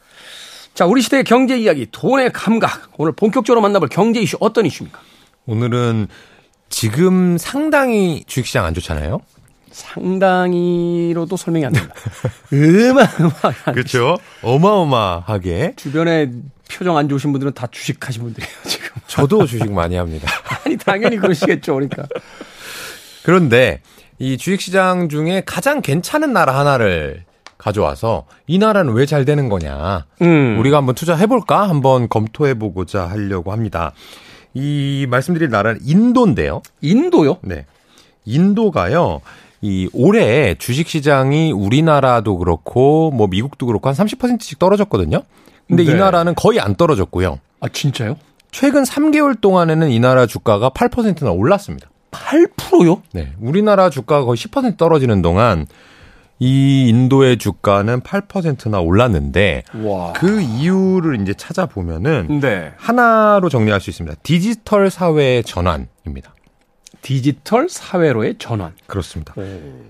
자, 0.74 0.86
우리 0.86 1.02
시대의 1.02 1.24
경제 1.24 1.58
이야기, 1.58 1.88
돈의 1.92 2.32
감각. 2.32 2.92
오늘 2.98 3.12
본격적으로 3.14 3.62
만나볼 3.62 3.90
경제 3.90 4.22
이슈 4.22 4.38
어떤 4.40 4.66
이슈입니까? 4.66 5.00
오늘은 5.46 6.08
지금 6.70 7.38
상당히 7.38 8.24
주식시장 8.26 8.66
안 8.66 8.74
좋잖아요. 8.74 9.22
상당히로도 9.72 11.36
설명이 11.38 11.66
안 11.66 11.74
된다. 11.74 11.94
어마어마하게. 12.52 13.72
그렇죠. 13.74 14.18
어마어마하게. 14.42 15.74
주변에 15.78 16.32
표정 16.72 16.98
안 16.98 17.08
좋으신 17.10 17.32
분들은 17.32 17.54
다 17.54 17.68
주식하신 17.70 18.24
분들이에요, 18.24 18.52
지금. 18.66 18.88
저도 19.08 19.46
주식 19.46 19.72
많이 19.72 19.96
합니다. 19.96 20.28
아니, 20.66 20.78
당연히 20.78 21.18
그러시겠죠, 21.18 21.74
그러니까. 21.74 22.04
그런데 23.24 23.82
이 24.20 24.38
주식시장 24.38 25.10
중에 25.10 25.44
가장 25.46 25.82
괜찮은 25.82 26.34
나라 26.34 26.58
하나를 26.58 27.24
가져와서 27.58 28.26
이 28.48 28.58
나라는 28.58 28.94
왜 28.94 29.06
잘 29.06 29.26
되는 29.26 29.50
거냐. 29.50 30.06
음. 30.22 30.58
우리가 30.60 30.78
한번 30.78 30.96
투자해볼까? 30.96 31.70
한번 31.70 32.10
검토해보고자 32.10 33.08
하려고 33.08 33.52
합니다. 33.52 33.92
이 34.54 35.06
말씀드릴 35.10 35.50
나라는 35.50 35.80
인도인데요. 35.84 36.62
인도요? 36.82 37.38
네. 37.42 37.66
인도가요. 38.26 39.22
이 39.62 39.88
올해 39.94 40.56
주식 40.56 40.88
시장이 40.88 41.52
우리나라도 41.52 42.38
그렇고 42.38 43.12
뭐 43.12 43.28
미국도 43.28 43.68
그렇고 43.68 43.90
한 43.90 43.96
30%씩 43.96 44.58
떨어졌거든요. 44.58 45.22
근데 45.72 45.86
네. 45.86 45.94
이 45.94 45.96
나라는 45.96 46.36
거의 46.36 46.60
안 46.60 46.76
떨어졌고요. 46.76 47.40
아, 47.62 47.68
진짜요? 47.70 48.18
최근 48.52 48.84
3개월 48.84 49.40
동안에는 49.40 49.90
이 49.90 50.00
나라 50.02 50.26
주가가 50.26 50.70
8%나 50.70 51.32
올랐습니다. 51.32 51.90
8%요? 52.12 53.02
네. 53.14 53.32
우리나라 53.40 53.90
주가가 53.90 54.26
거의 54.26 54.36
10% 54.36 54.76
떨어지는 54.76 55.22
동안 55.22 55.66
이 56.40 56.90
인도의 56.90 57.38
주가는 57.38 58.02
8%나 58.02 58.82
올랐는데 58.82 59.64
와. 59.82 60.12
그 60.12 60.42
이유를 60.42 61.22
이제 61.22 61.34
찾아보면은 61.34 62.42
네. 62.42 62.74
하나로 62.76 63.48
정리할 63.48 63.80
수 63.80 63.90
있습니다. 63.90 64.18
디지털 64.24 64.90
사회의 64.90 65.42
전환입니다. 65.46 66.34
디지털 67.02 67.68
사회로의 67.70 68.36
전환. 68.38 68.74
그렇습니다. 68.88 69.34
오. 69.38 69.44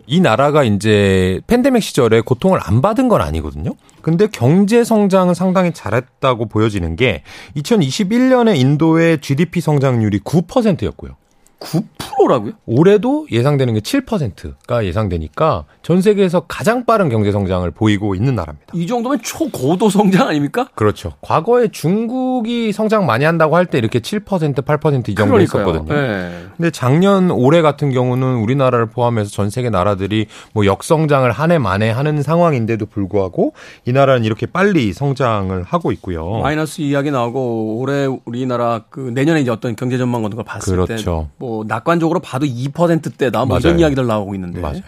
이 0.08 0.20
나라가 0.20 0.64
이제 0.64 1.42
팬데믹 1.48 1.84
시절에 1.84 2.22
고통을 2.22 2.60
안 2.62 2.82
받은 2.82 3.08
건 3.08 3.22
아니거든요. 3.22 3.76
근데 4.02 4.28
경제 4.28 4.84
성장은 4.84 5.34
상당히 5.34 5.74
잘했다고 5.74 6.48
보여지는 6.48 6.96
게 6.96 7.24
2021년에 7.56 8.58
인도의 8.58 9.20
GDP 9.22 9.62
성장률이 9.62 10.20
9%였고요. 10.20 11.16
9%라고요? 11.62 12.54
올해도 12.66 13.28
예상되는 13.32 13.74
게 13.76 13.80
7%가 13.80 14.86
예상되니까 14.86 15.66
전 15.84 16.02
세계에서 16.02 16.42
가장 16.48 16.86
빠른 16.86 17.10
경제 17.10 17.32
성장을 17.32 17.70
보이고 17.72 18.16
있는 18.16 18.36
나라입니다. 18.36 18.68
이 18.74 18.88
정도면 18.88 19.22
초고도 19.22 19.90
성장 19.90 20.28
아닙니까? 20.28 20.68
그렇죠. 20.76 21.14
과거에 21.22 21.68
중국이 21.70 22.72
성장 22.74 23.06
많이 23.06 23.26
한다고 23.26 23.56
할 23.56 23.66
때 23.72 23.78
이렇게 23.78 24.00
7% 24.00 24.56
8%이 24.56 25.16
정도. 25.16 25.40
있었거든요. 25.40 25.86
네. 25.94 26.46
근데 26.58 26.72
작년 26.72 27.32
올해 27.32 27.62
같은 27.62 27.92
경우는 27.92 28.36
우리나라를 28.38 28.88
포함해서 28.88 29.30
전 29.30 29.50
세계 29.50 29.70
나라들이 29.70 30.26
뭐 30.54 30.66
역성장을 30.66 31.30
한 31.32 31.52
해 31.52 31.58
만에 31.58 31.90
하는 31.90 32.22
상황인데도 32.24 32.86
불구하고 32.86 33.54
이 33.86 33.92
나라는 33.92 34.24
이렇게 34.24 34.46
빨리 34.46 34.94
성장을 34.94 35.62
하고 35.64 35.92
있고요. 35.92 36.40
마이너스 36.42 36.82
이야기 36.82 37.12
나오고 37.12 37.78
올해 37.80 38.08
우리나라 38.26 38.84
그 38.90 39.12
내년에 39.14 39.42
이제 39.42 39.52
어떤 39.52 39.76
경제 39.76 39.98
전망 39.98 40.22
같은 40.24 40.36
걸 40.38 40.46
봤을 40.46 40.76
그렇죠. 40.78 41.28
때뭐 41.40 41.51
낙관적으로 41.68 42.20
봐도 42.20 42.46
2%대다 42.46 43.46
뭐 43.46 43.60
이런 43.60 43.80
이야기들 43.80 44.06
나오고 44.06 44.36
있는데. 44.36 44.60
맞아요. 44.60 44.82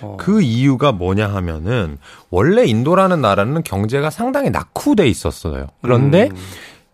어. 0.00 0.16
그 0.18 0.40
이유가 0.40 0.92
뭐냐 0.92 1.28
하면은 1.28 1.98
원래 2.30 2.64
인도라는 2.64 3.20
나라는 3.20 3.62
경제가 3.64 4.10
상당히 4.10 4.50
낙후돼 4.50 5.08
있었어요. 5.08 5.66
그런데 5.82 6.28
음. 6.30 6.36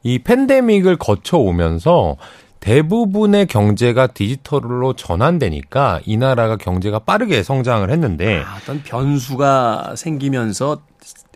이 0.03 0.19
팬데믹을 0.19 0.97
거쳐 0.97 1.39
오면서 1.39 2.17
대부분의 2.61 3.47
경제가 3.47 4.07
디지털로 4.09 4.95
전환되니까 4.95 6.01
이 6.07 6.17
나라가 6.17 6.57
경제가 6.57 7.01
빠르게 7.01 7.43
성장을 7.43 7.91
했는데 7.91 8.43
아, 8.43 8.57
어떤 8.57 8.83
변수가 8.83 9.97
생기면서 9.97 10.81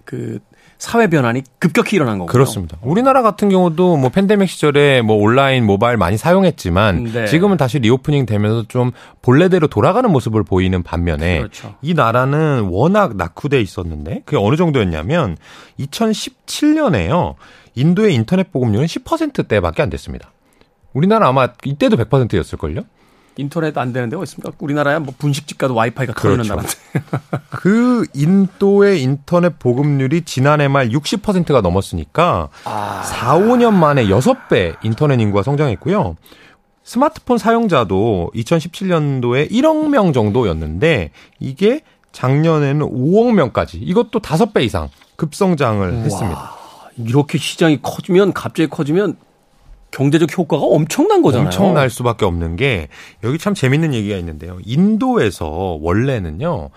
그 0.07 0.39
사회 0.79 1.09
변환이 1.09 1.43
급격히 1.59 1.97
일어난 1.97 2.19
거고요. 2.19 2.33
그렇습니다. 2.33 2.79
우리나라 2.83 3.23
같은 3.23 3.49
경우도 3.49 3.97
뭐 3.97 4.11
팬데믹 4.11 4.49
시절에 4.49 5.03
뭐 5.03 5.17
온라인 5.17 5.67
모바일 5.67 5.97
많이 5.97 6.17
사용했지만 6.17 7.05
네. 7.05 7.27
지금은 7.27 7.57
다시 7.57 7.81
reopening 7.81 8.27
되면서 8.27 8.65
좀 8.69 8.93
본래대로 9.21 9.67
돌아가는 9.67 10.11
모습을 10.11 10.45
보이는 10.45 10.83
반면에 10.85 11.39
그렇죠. 11.39 11.75
이 11.83 11.95
나라는 11.95 12.69
워낙 12.71 13.17
낙후돼 13.17 13.61
있었는데 13.61 14.23
그게 14.25 14.37
어느 14.37 14.55
정도였냐면 14.55 15.37
2017년에요. 15.81 17.35
인도의 17.75 18.15
인터넷 18.15 18.53
보급률은 18.53 18.87
10%대밖에 18.87 19.83
안 19.83 19.91
됐습니다. 19.91 20.31
우리나라 20.93 21.29
아마 21.29 21.49
이때도 21.65 21.97
100%였을걸요? 21.97 22.83
인터넷 23.39 23.79
안 23.79 23.93
되는 23.93 24.09
데가 24.09 24.23
있습니까? 24.25 24.53
우리나라야 24.59 24.99
뭐 24.99 25.15
분식집 25.17 25.59
가도 25.59 25.75
와이파이가 25.75 26.13
터지는 26.13 26.43
그렇죠. 26.43 26.57
나라인데. 26.57 26.75
그 27.49 28.05
인도의 28.13 29.01
인터넷 29.01 29.59
보급률이 29.61 30.23
지난해 30.23 30.67
말 30.67 30.91
60%가 30.91 31.61
넘었으니까 31.61 32.49
아... 32.65 33.03
4, 33.05 33.39
5년 33.39 33.73
만에 33.75 34.07
6배 34.07 34.77
인터넷 34.83 35.21
인구가 35.21 35.45
성장했고요. 35.45 36.17
스마트폰 36.83 37.39
사용자도 37.39 38.33
2017년도에 38.35 39.51
1억 39.51 39.89
명 39.89 40.13
정도였는데 40.13 41.13
이게 41.39 41.83
작년에는 42.11 42.81
5억 42.81 43.35
명까지 43.35 43.79
이것도 43.79 44.19
5배 44.19 44.65
이상 44.65 44.89
급성장을 45.15 45.89
우와, 45.89 46.03
했습니다. 46.03 46.53
이렇게 46.97 47.39
시장이 47.39 47.83
커지면 47.83 48.33
갑자기 48.33 48.69
커지면 48.69 49.17
경제적 49.91 50.37
효과가 50.37 50.65
엄청난 50.65 51.23
거잖아요. 51.23 51.47
엄청날 51.47 51.91
수밖에 51.91 52.25
없는 52.25 52.57
게 52.57 52.89
여기 53.25 53.39
참 53.39 53.55
재밌는 53.55 53.95
얘기가 53.95 54.17
있는데요. 54.17 54.59
인도에서 54.65 55.79
원래는요. 55.81 56.71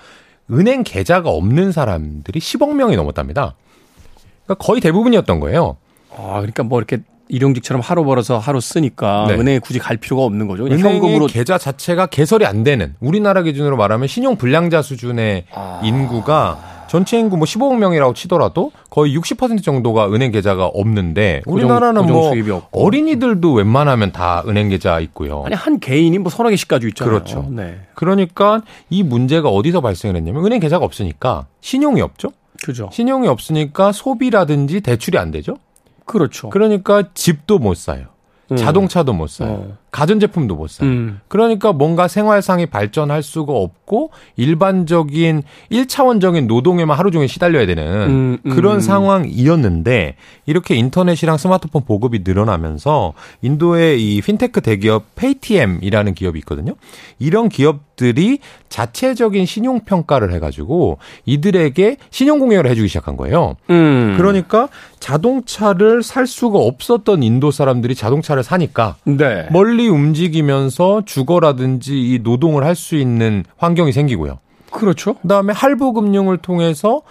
은행 0.52 0.84
계좌가 0.84 1.30
없는 1.30 1.72
사람들이 1.72 2.40
10억 2.40 2.74
명이 2.76 2.96
넘었답니다. 2.96 3.56
그러니까 4.46 4.66
거의 4.66 4.82
대부분이었던 4.82 5.40
거예요. 5.40 5.78
아, 6.16 6.36
그러니까 6.38 6.64
뭐 6.64 6.80
이렇게 6.80 7.00
일용직처럼 7.30 7.82
하루 7.82 8.04
벌어서 8.04 8.38
하루 8.38 8.60
쓰니까 8.60 9.26
네. 9.30 9.36
은행에 9.36 9.60
굳이 9.60 9.80
갈 9.80 9.96
필요가 9.96 10.24
없는 10.24 10.48
거죠. 10.48 10.68
현금으로 10.68 11.28
계좌 11.28 11.58
자체가 11.58 12.08
개설이 12.08 12.46
안 12.46 12.64
되는 12.64 12.94
우리나라 13.00 13.42
기준으로 13.42 13.78
말하면 13.78 14.10
신용 14.10 14.36
불량자 14.36 14.82
수준의 14.82 15.46
아... 15.54 15.80
인구가 15.84 16.81
전체 16.92 17.18
인구 17.18 17.38
뭐 17.38 17.46
15억 17.46 17.78
명이라고 17.78 18.14
치더라도 18.14 18.74
거의 18.90 19.18
60% 19.18 19.64
정도가 19.64 20.12
은행 20.12 20.30
계좌가 20.30 20.66
없는데 20.66 21.42
우리나라는 21.46 22.06
뭐 22.06 22.34
어린이들도 22.74 23.54
웬만하면 23.54 24.12
다 24.12 24.44
은행 24.46 24.68
계좌 24.68 25.00
있고요. 25.00 25.44
아니 25.46 25.56
한 25.56 25.80
개인이 25.80 26.18
뭐 26.18 26.30
서너 26.30 26.50
개씩 26.50 26.68
가지고 26.68 26.90
있잖아요. 26.90 27.14
그렇죠. 27.14 27.48
네. 27.50 27.80
그러니까 27.94 28.62
이 28.90 29.04
문제가 29.04 29.48
어디서 29.48 29.80
발생을 29.80 30.18
했냐면 30.18 30.46
은행 30.46 30.60
계좌가 30.60 30.84
없으니까 30.84 31.46
신용이 31.62 32.02
없죠. 32.02 32.34
그죠. 32.62 32.90
신용이 32.92 33.30
없으니까 33.30 33.94
소비라든지 33.94 34.82
대출이 34.82 35.18
안 35.18 35.32
되죠. 35.32 35.56
그렇죠. 36.04 36.50
그러니까 36.50 37.04
집도 37.14 37.58
못 37.58 37.78
사요. 37.78 38.08
음. 38.52 38.58
자동차도 38.58 39.14
못 39.14 39.30
사요. 39.30 39.50
어. 39.50 39.78
가전제품도 39.92 40.56
못 40.56 40.70
사요. 40.70 40.90
음. 40.90 41.20
그러니까 41.28 41.74
뭔가 41.74 42.08
생활상이 42.08 42.66
발전할 42.66 43.22
수가 43.22 43.52
없고 43.54 44.12
일반적인 44.38 45.44
1차원적인 45.70 46.48
노동에만 46.48 46.98
하루 46.98 47.12
종일 47.12 47.28
시달려야 47.28 47.66
되는 47.66 47.84
음, 47.84 48.38
음, 48.46 48.56
그런 48.56 48.80
상황이었는데 48.80 50.16
이렇게 50.46 50.76
인터넷이랑 50.76 51.38
스마트폰 51.38 51.84
보급이 51.84 52.22
늘어나면서 52.24 53.14
인도의 53.42 54.02
이 54.02 54.22
핀테크 54.22 54.62
대기업 54.62 55.16
Paytm이라는 55.16 56.14
기업이 56.14 56.40
있거든요. 56.40 56.76
이런 57.20 57.50
기업들이 57.50 58.40
자체적인 58.70 59.46
신용 59.46 59.82
평가를 59.82 60.32
해 60.34 60.40
가지고 60.40 61.00
이들에게 61.26 61.98
신용 62.10 62.40
공여를 62.40 62.72
해 62.72 62.76
주기 62.76 62.88
시작한 62.88 63.18
거예요. 63.18 63.58
음. 63.70 64.16
그러니까 64.18 64.70
자동차를 65.00 66.02
살 66.02 66.28
수가 66.28 66.60
없었던 66.60 67.24
인도 67.24 67.52
사람들이 67.52 67.96
자동차를 67.96 68.44
사니까 68.44 68.96
네. 69.04 69.48
멀리 69.52 69.81
빨리 69.82 69.88
움직이면서 69.90 71.04
주거라든지 71.06 72.00
이 72.00 72.20
노동을 72.22 72.64
할 72.64 72.76
수 72.76 72.96
있는 72.96 73.44
환경이 73.58 73.92
생기고요. 73.92 74.40
그렇죠. 74.72 75.16
그다음에 75.16 75.54
할부 75.54 75.94
금융을 75.94 76.38
통해서 76.38 77.02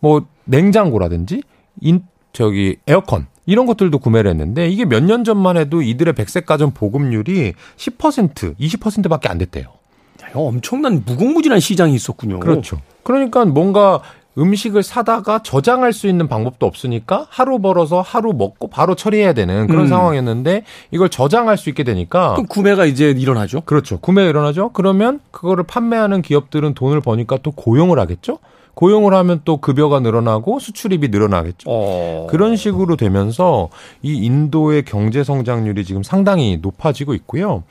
뭐 0.00 0.26
냉장고라든지 0.44 1.42
인 1.80 2.02
저기 2.32 2.76
에어컨 2.86 3.26
이런 3.46 3.66
것들도 3.66 3.98
구매를 3.98 4.30
했는데 4.30 4.68
이게 4.68 4.84
몇 4.84 5.02
년 5.02 5.24
전만 5.24 5.56
해도 5.56 5.80
이들의 5.82 6.14
백색 6.14 6.46
가전 6.46 6.72
보급률이 6.72 7.54
10% 7.76 8.56
20%밖에 8.58 9.28
안 9.28 9.38
됐대요. 9.38 9.64
야, 9.64 10.28
엄청난 10.34 11.02
무궁무진한 11.06 11.60
시장이 11.60 11.94
있었군요. 11.94 12.40
그렇죠. 12.40 12.80
그러니까 13.02 13.44
뭔가 13.46 14.00
음식을 14.38 14.82
사다가 14.82 15.42
저장할 15.42 15.92
수 15.92 16.06
있는 16.08 16.28
방법도 16.28 16.66
없으니까 16.66 17.26
하루 17.30 17.58
벌어서 17.58 18.00
하루 18.00 18.32
먹고 18.32 18.68
바로 18.68 18.94
처리해야 18.94 19.32
되는 19.32 19.66
그런 19.66 19.84
음. 19.84 19.88
상황이었는데 19.88 20.64
이걸 20.90 21.08
저장할 21.08 21.56
수 21.56 21.68
있게 21.70 21.84
되니까 21.84 22.34
그럼 22.34 22.46
구매가 22.46 22.84
이제 22.86 23.10
일어나죠. 23.10 23.62
그렇죠. 23.62 23.98
구매가 23.98 24.28
일어나죠. 24.28 24.70
그러면 24.72 25.20
그거를 25.30 25.64
판매하는 25.64 26.22
기업들은 26.22 26.74
돈을 26.74 27.00
버니까 27.00 27.38
또 27.42 27.50
고용을 27.50 27.98
하겠죠. 27.98 28.38
고용을 28.76 29.14
하면 29.14 29.40
또 29.46 29.56
급여가 29.56 30.00
늘어나고 30.00 30.58
수출입이 30.58 31.08
늘어나겠죠. 31.08 31.66
어. 31.66 32.26
그런 32.28 32.56
식으로 32.56 32.96
되면서 32.96 33.70
이 34.02 34.16
인도의 34.16 34.84
경제 34.84 35.24
성장률이 35.24 35.82
지금 35.84 36.02
상당히 36.02 36.58
높아지고 36.60 37.14
있고요. 37.14 37.62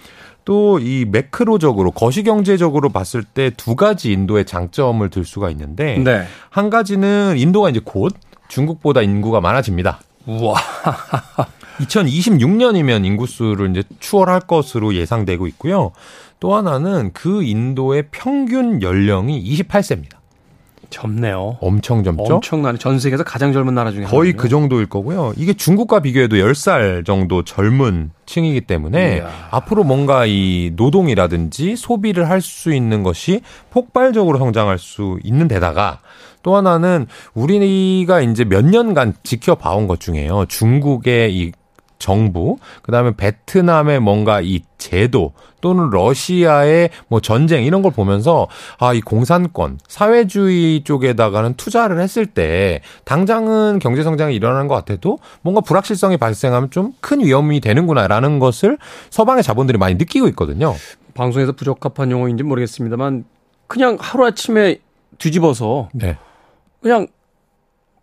또 0.45 0.79
이 0.79 1.05
매크로적으로 1.09 1.91
거시경제적으로 1.91 2.89
봤을 2.89 3.23
때 3.23 3.49
두 3.57 3.75
가지 3.75 4.11
인도의 4.11 4.45
장점을 4.45 5.07
들 5.09 5.25
수가 5.25 5.49
있는데 5.51 5.97
네. 5.97 6.25
한 6.49 6.69
가지는 6.69 7.35
인도가 7.37 7.69
이제 7.69 7.81
곧 7.83 8.13
중국보다 8.47 9.01
인구가 9.01 9.41
많아집니다. 9.41 9.99
우와. 10.27 10.55
2026년이면 11.79 13.05
인구수를 13.05 13.71
이제 13.71 13.83
추월할 13.99 14.41
것으로 14.41 14.93
예상되고 14.95 15.47
있고요. 15.47 15.91
또 16.39 16.55
하나는 16.55 17.11
그 17.13 17.43
인도의 17.43 18.05
평균 18.11 18.81
연령이 18.81 19.43
28세입니다. 19.43 20.17
젊네요. 20.89 21.57
엄청 21.61 22.03
젊죠? 22.03 22.23
엄청나네. 22.35 22.77
전 22.77 22.99
세계에서 22.99 23.23
가장 23.23 23.53
젊은 23.53 23.73
나라 23.75 23.91
중에 23.91 24.03
거의 24.03 24.31
하나군요. 24.31 24.41
그 24.41 24.49
정도일 24.49 24.85
거고요. 24.87 25.33
이게 25.37 25.53
중국과 25.53 25.99
비교해도 26.01 26.35
10살 26.37 27.05
정도 27.05 27.43
젊은 27.43 28.11
층이기 28.25 28.61
때문에 28.61 29.17
이야. 29.17 29.29
앞으로 29.51 29.83
뭔가 29.83 30.25
이 30.25 30.71
노동이라든지 30.75 31.75
소비를 31.75 32.29
할 32.29 32.41
수 32.41 32.73
있는 32.73 33.01
것이 33.03 33.41
폭발적으로 33.71 34.37
성장할 34.37 34.77
수 34.77 35.17
있는 35.23 35.47
데다가 35.47 35.99
또 36.43 36.55
하나는 36.55 37.07
우리가 37.33 38.21
이제 38.21 38.43
몇 38.43 38.63
년간 38.63 39.15
지켜봐온 39.23 39.87
것 39.87 39.99
중에요. 39.99 40.45
중국의 40.47 41.35
이 41.35 41.51
정부, 42.05 42.57
그 42.83 42.91
다음에 42.91 43.15
베트남의 43.17 43.99
뭔가 43.99 44.39
이 44.39 44.61
제도 44.77 45.33
또는 45.59 45.89
러시아의 45.89 46.91
뭐 47.07 47.19
전쟁 47.19 47.63
이런 47.63 47.81
걸 47.81 47.91
보면서 47.91 48.47
아, 48.77 48.93
이 48.93 49.01
공산권, 49.01 49.79
사회주의 49.87 50.83
쪽에다가는 50.83 51.55
투자를 51.55 51.99
했을 51.99 52.27
때 52.27 52.81
당장은 53.05 53.79
경제 53.79 54.03
성장이 54.03 54.35
일어나는 54.35 54.67
것 54.67 54.75
같아도 54.75 55.17
뭔가 55.41 55.61
불확실성이 55.61 56.17
발생하면 56.17 56.69
좀 56.69 56.93
큰 57.01 57.23
위험이 57.23 57.59
되는구나라는 57.59 58.39
것을 58.39 58.77
서방의 59.09 59.43
자본들이 59.43 59.77
많이 59.77 59.95
느끼고 59.95 60.27
있거든요. 60.29 60.75
방송에서 61.13 61.53
부적합한 61.53 62.11
용어인지 62.11 62.43
모르겠습니다만 62.43 63.25
그냥 63.67 63.97
하루아침에 63.99 64.79
뒤집어서 65.17 65.89
네. 65.93 66.17
그냥 66.81 67.07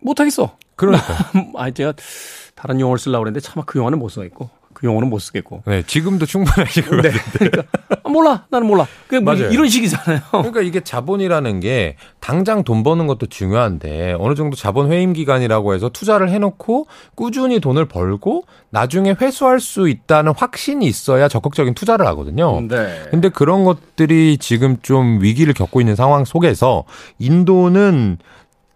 못하겠어. 0.00 0.56
그러니까. 0.76 1.14
아, 1.56 1.70
제가 1.70 1.92
다른 2.62 2.78
용어를 2.78 3.00
쓰려고 3.00 3.24
그랬는데 3.24 3.40
차마 3.40 3.64
그 3.64 3.80
용어는 3.80 3.98
못 3.98 4.08
쓰겠고. 4.08 4.48
그 4.72 4.86
용어는 4.86 5.10
못 5.10 5.18
쓰겠고. 5.18 5.64
네, 5.66 5.82
지금도 5.84 6.26
충분하실 6.26 6.86
것 6.86 7.02
네. 7.02 7.10
같은데. 7.10 7.50
그러니까, 7.50 7.78
아, 8.04 8.08
몰라, 8.08 8.46
나는 8.50 8.68
몰라. 8.68 8.86
그뭐 9.08 9.34
이런 9.34 9.68
식이잖아요. 9.68 10.20
그러니까 10.30 10.60
이게 10.60 10.78
자본이라는 10.78 11.58
게 11.58 11.96
당장 12.20 12.62
돈 12.62 12.84
버는 12.84 13.08
것도 13.08 13.26
중요한데 13.26 14.14
어느 14.20 14.36
정도 14.36 14.56
자본 14.56 14.92
회임 14.92 15.12
기간이라고 15.12 15.74
해서 15.74 15.88
투자를 15.88 16.30
해놓고 16.30 16.86
꾸준히 17.16 17.58
돈을 17.58 17.86
벌고 17.86 18.44
나중에 18.70 19.16
회수할 19.20 19.58
수 19.58 19.88
있다는 19.88 20.32
확신이 20.36 20.86
있어야 20.86 21.26
적극적인 21.26 21.74
투자를 21.74 22.06
하거든요. 22.06 22.60
네. 22.60 23.02
근데 23.10 23.28
그런 23.28 23.64
것들이 23.64 24.38
지금 24.38 24.76
좀 24.82 25.20
위기를 25.20 25.52
겪고 25.52 25.80
있는 25.80 25.96
상황 25.96 26.24
속에서 26.24 26.84
인도는 27.18 28.18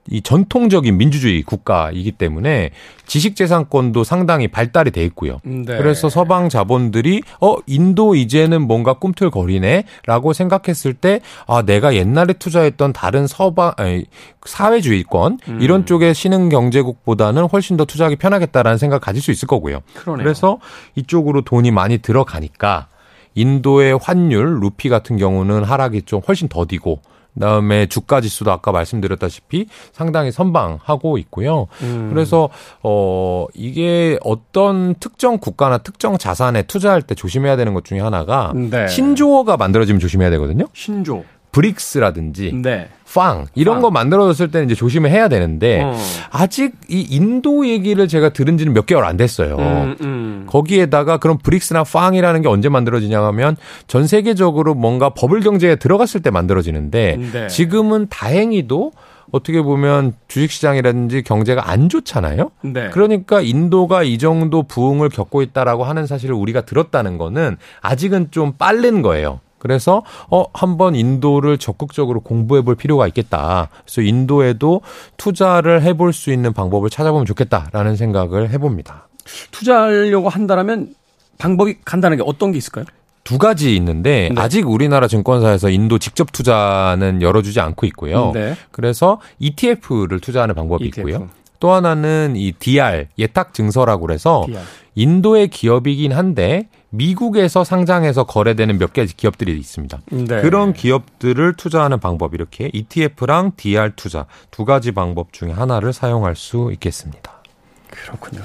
이 0.08 0.22
전통적인 0.22 0.96
민주주의 0.96 1.42
국가이기 1.42 2.12
때문에 2.12 2.70
지식재산권도 3.06 4.04
상당히 4.04 4.48
발달이 4.48 4.90
돼 4.90 5.04
있고요. 5.04 5.40
네. 5.44 5.64
그래서 5.64 6.08
서방 6.08 6.48
자본들이 6.48 7.22
어 7.40 7.56
인도 7.66 8.14
이제는 8.14 8.62
뭔가 8.66 8.94
꿈틀거리네라고 8.94 10.32
생각했을 10.32 10.94
때 10.94 11.20
아 11.46 11.62
내가 11.62 11.94
옛날에 11.94 12.32
투자했던 12.34 12.92
다른 12.92 13.26
서방 13.26 13.72
아니, 13.76 14.04
사회주의권 14.44 15.38
음. 15.48 15.58
이런 15.60 15.86
쪽의 15.86 16.14
신흥 16.14 16.48
경제국보다는 16.48 17.44
훨씬 17.46 17.76
더 17.76 17.84
투자하기 17.84 18.16
편하겠다라는 18.16 18.78
생각 18.78 18.96
을 18.96 19.00
가질 19.00 19.22
수 19.22 19.30
있을 19.30 19.46
거고요. 19.48 19.80
그러네요. 19.94 20.22
그래서 20.22 20.58
이쪽으로 20.94 21.42
돈이 21.42 21.70
많이 21.70 21.98
들어가니까 21.98 22.88
인도의 23.34 23.98
환율 24.00 24.60
루피 24.60 24.88
같은 24.88 25.16
경우는 25.16 25.64
하락이 25.64 26.02
좀 26.02 26.22
훨씬 26.26 26.48
더디고 26.48 27.00
그다음에 27.36 27.86
주가 27.86 28.20
지수도 28.20 28.50
아까 28.50 28.72
말씀드렸다시피 28.72 29.66
상당히 29.92 30.32
선방하고 30.32 31.18
있고요. 31.18 31.68
음. 31.82 32.10
그래서 32.12 32.48
어 32.82 33.46
이게 33.54 34.18
어떤 34.22 34.94
특정 34.94 35.38
국가나 35.38 35.78
특정 35.78 36.18
자산에 36.18 36.62
투자할 36.62 37.02
때 37.02 37.14
조심해야 37.14 37.56
되는 37.56 37.74
것 37.74 37.84
중에 37.84 38.00
하나가 38.00 38.52
네. 38.54 38.88
신조어가 38.88 39.56
만들어지면 39.56 40.00
조심해야 40.00 40.30
되거든요. 40.30 40.66
신조. 40.72 41.24
브릭스라든지 41.56 42.52
네. 42.52 42.88
팡 43.14 43.46
이런 43.54 43.76
팡. 43.76 43.82
거 43.82 43.90
만들어졌을 43.90 44.50
때는 44.50 44.66
이제 44.66 44.74
조심을 44.74 45.10
해야 45.10 45.28
되는데 45.28 45.80
어. 45.82 45.96
아직 46.30 46.74
이 46.90 47.00
인도 47.00 47.66
얘기를 47.66 48.06
제가 48.08 48.28
들은 48.28 48.58
지는 48.58 48.74
몇 48.74 48.84
개월 48.84 49.04
안 49.06 49.16
됐어요. 49.16 49.56
음, 49.56 49.96
음. 50.02 50.44
거기에다가 50.46 51.16
그런 51.16 51.38
브릭스나 51.38 51.84
팡이라는 51.84 52.42
게 52.42 52.48
언제 52.48 52.68
만들어지냐 52.68 53.24
하면 53.24 53.56
전 53.86 54.06
세계적으로 54.06 54.74
뭔가 54.74 55.08
버블 55.08 55.40
경제에 55.40 55.76
들어갔을 55.76 56.20
때 56.20 56.30
만들어지는데 56.30 57.18
네. 57.32 57.46
지금은 57.46 58.08
다행히도 58.10 58.92
어떻게 59.32 59.62
보면 59.62 60.12
주식시장이라든지 60.28 61.22
경제가 61.22 61.70
안 61.70 61.88
좋잖아요. 61.88 62.50
네. 62.62 62.90
그러니까 62.90 63.40
인도가 63.40 64.02
이 64.02 64.18
정도 64.18 64.62
부흥을 64.62 65.08
겪고 65.08 65.40
있다라고 65.40 65.84
하는 65.84 66.06
사실을 66.06 66.34
우리가 66.34 66.60
들었다는 66.60 67.16
거는 67.16 67.56
아직은 67.80 68.30
좀 68.30 68.52
빠른 68.52 69.00
거예요. 69.00 69.40
그래서 69.58 70.02
어 70.30 70.44
한번 70.52 70.94
인도를 70.94 71.58
적극적으로 71.58 72.20
공부해 72.20 72.62
볼 72.62 72.74
필요가 72.74 73.06
있겠다. 73.06 73.68
그래서 73.84 74.02
인도에도 74.02 74.82
투자를 75.16 75.82
해볼 75.82 76.12
수 76.12 76.32
있는 76.32 76.52
방법을 76.52 76.90
찾아보면 76.90 77.26
좋겠다라는 77.26 77.96
생각을 77.96 78.50
해봅니다. 78.50 79.08
투자하려고 79.50 80.28
한다면 80.28 80.94
방법이 81.38 81.78
간단하게 81.84 82.22
어떤 82.24 82.52
게 82.52 82.58
있을까요? 82.58 82.84
두 83.24 83.38
가지 83.38 83.74
있는데 83.74 84.30
네. 84.32 84.40
아직 84.40 84.68
우리나라 84.68 85.08
증권사에서 85.08 85.68
인도 85.68 85.98
직접 85.98 86.30
투자는 86.30 87.22
열어주지 87.22 87.58
않고 87.58 87.84
있고요. 87.86 88.30
네. 88.32 88.54
그래서 88.70 89.20
ETF를 89.40 90.20
투자하는 90.20 90.54
방법이 90.54 90.84
ETF. 90.86 91.10
있고요. 91.10 91.28
또 91.60 91.72
하나는 91.72 92.34
이 92.36 92.52
DR 92.52 93.06
예탁 93.18 93.54
증서라고 93.54 94.06
그래서 94.06 94.44
DR. 94.46 94.62
인도의 94.94 95.48
기업이긴 95.48 96.12
한데 96.12 96.68
미국에서 96.90 97.64
상장해서 97.64 98.24
거래되는 98.24 98.78
몇개 98.78 99.04
기업들이 99.06 99.58
있습니다. 99.58 100.00
네. 100.10 100.40
그런 100.40 100.72
기업들을 100.72 101.54
투자하는 101.54 102.00
방법 102.00 102.34
이렇게 102.34 102.70
ETF랑 102.72 103.52
DR 103.56 103.92
투자 103.96 104.26
두 104.50 104.64
가지 104.64 104.92
방법 104.92 105.32
중에 105.32 105.52
하나를 105.52 105.92
사용할 105.92 106.34
수 106.36 106.70
있겠습니다. 106.72 107.42
그렇군요. 107.90 108.42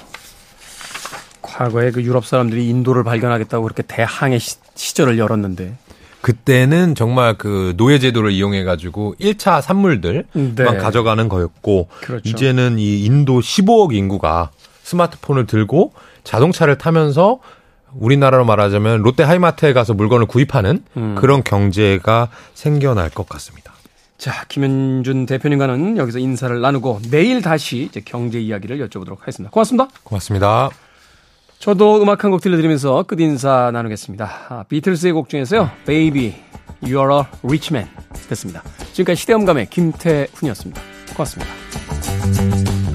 과거에 1.41 1.91
그 1.91 2.03
유럽 2.03 2.25
사람들이 2.25 2.67
인도를 2.69 3.03
발견하겠다고 3.03 3.63
그렇게 3.63 3.83
대항해 3.83 4.39
시 4.39 4.95
절을 4.95 5.17
열었는데 5.17 5.75
그때는 6.21 6.95
정말 6.95 7.35
그 7.37 7.73
노예 7.77 7.99
제도를 7.99 8.31
이용해 8.31 8.63
가지고 8.63 9.15
1차 9.19 9.61
산물들만 9.61 10.55
네. 10.55 10.63
가져가는 10.77 11.27
거였고 11.27 11.87
그렇죠. 12.01 12.29
이제는 12.29 12.79
이 12.79 13.03
인도 13.05 13.39
15억 13.39 13.93
인구가 13.93 14.51
스마트폰을 14.83 15.47
들고 15.47 15.93
자동차를 16.23 16.77
타면서 16.77 17.39
우리나라로 17.93 18.45
말하자면 18.45 19.01
롯데 19.01 19.23
하이마트에 19.23 19.73
가서 19.73 19.93
물건을 19.93 20.25
구입하는 20.27 20.83
음. 20.97 21.15
그런 21.15 21.43
경제가 21.43 22.29
생겨날 22.53 23.09
것 23.09 23.27
같습니다. 23.27 23.73
자, 24.17 24.45
김현준 24.47 25.25
대표님과는 25.25 25.97
여기서 25.97 26.19
인사를 26.19 26.61
나누고 26.61 27.01
내일 27.09 27.41
다시 27.41 27.83
이제 27.89 28.01
경제 28.05 28.39
이야기를 28.39 28.87
여쭤보도록 28.87 29.19
하겠습니다. 29.21 29.49
고맙습니다. 29.49 29.87
고맙습니다. 30.03 30.69
저도 31.61 32.01
음악 32.01 32.23
한 32.23 32.31
곡 32.31 32.41
들려드리면서 32.41 33.03
끝 33.03 33.19
인사 33.19 33.69
나누겠습니다. 33.71 34.31
아, 34.49 34.63
비틀스의 34.67 35.13
곡 35.13 35.29
중에서요. 35.29 35.69
Baby, 35.85 36.33
You 36.81 36.97
Are 36.99 37.13
a 37.13 37.23
Rich 37.43 37.71
Man 37.73 37.87
됐습니다. 38.29 38.63
지금까지 38.93 39.21
시대음감의 39.21 39.69
김태훈이었습니다. 39.69 40.81
고맙습니다. 41.15 42.90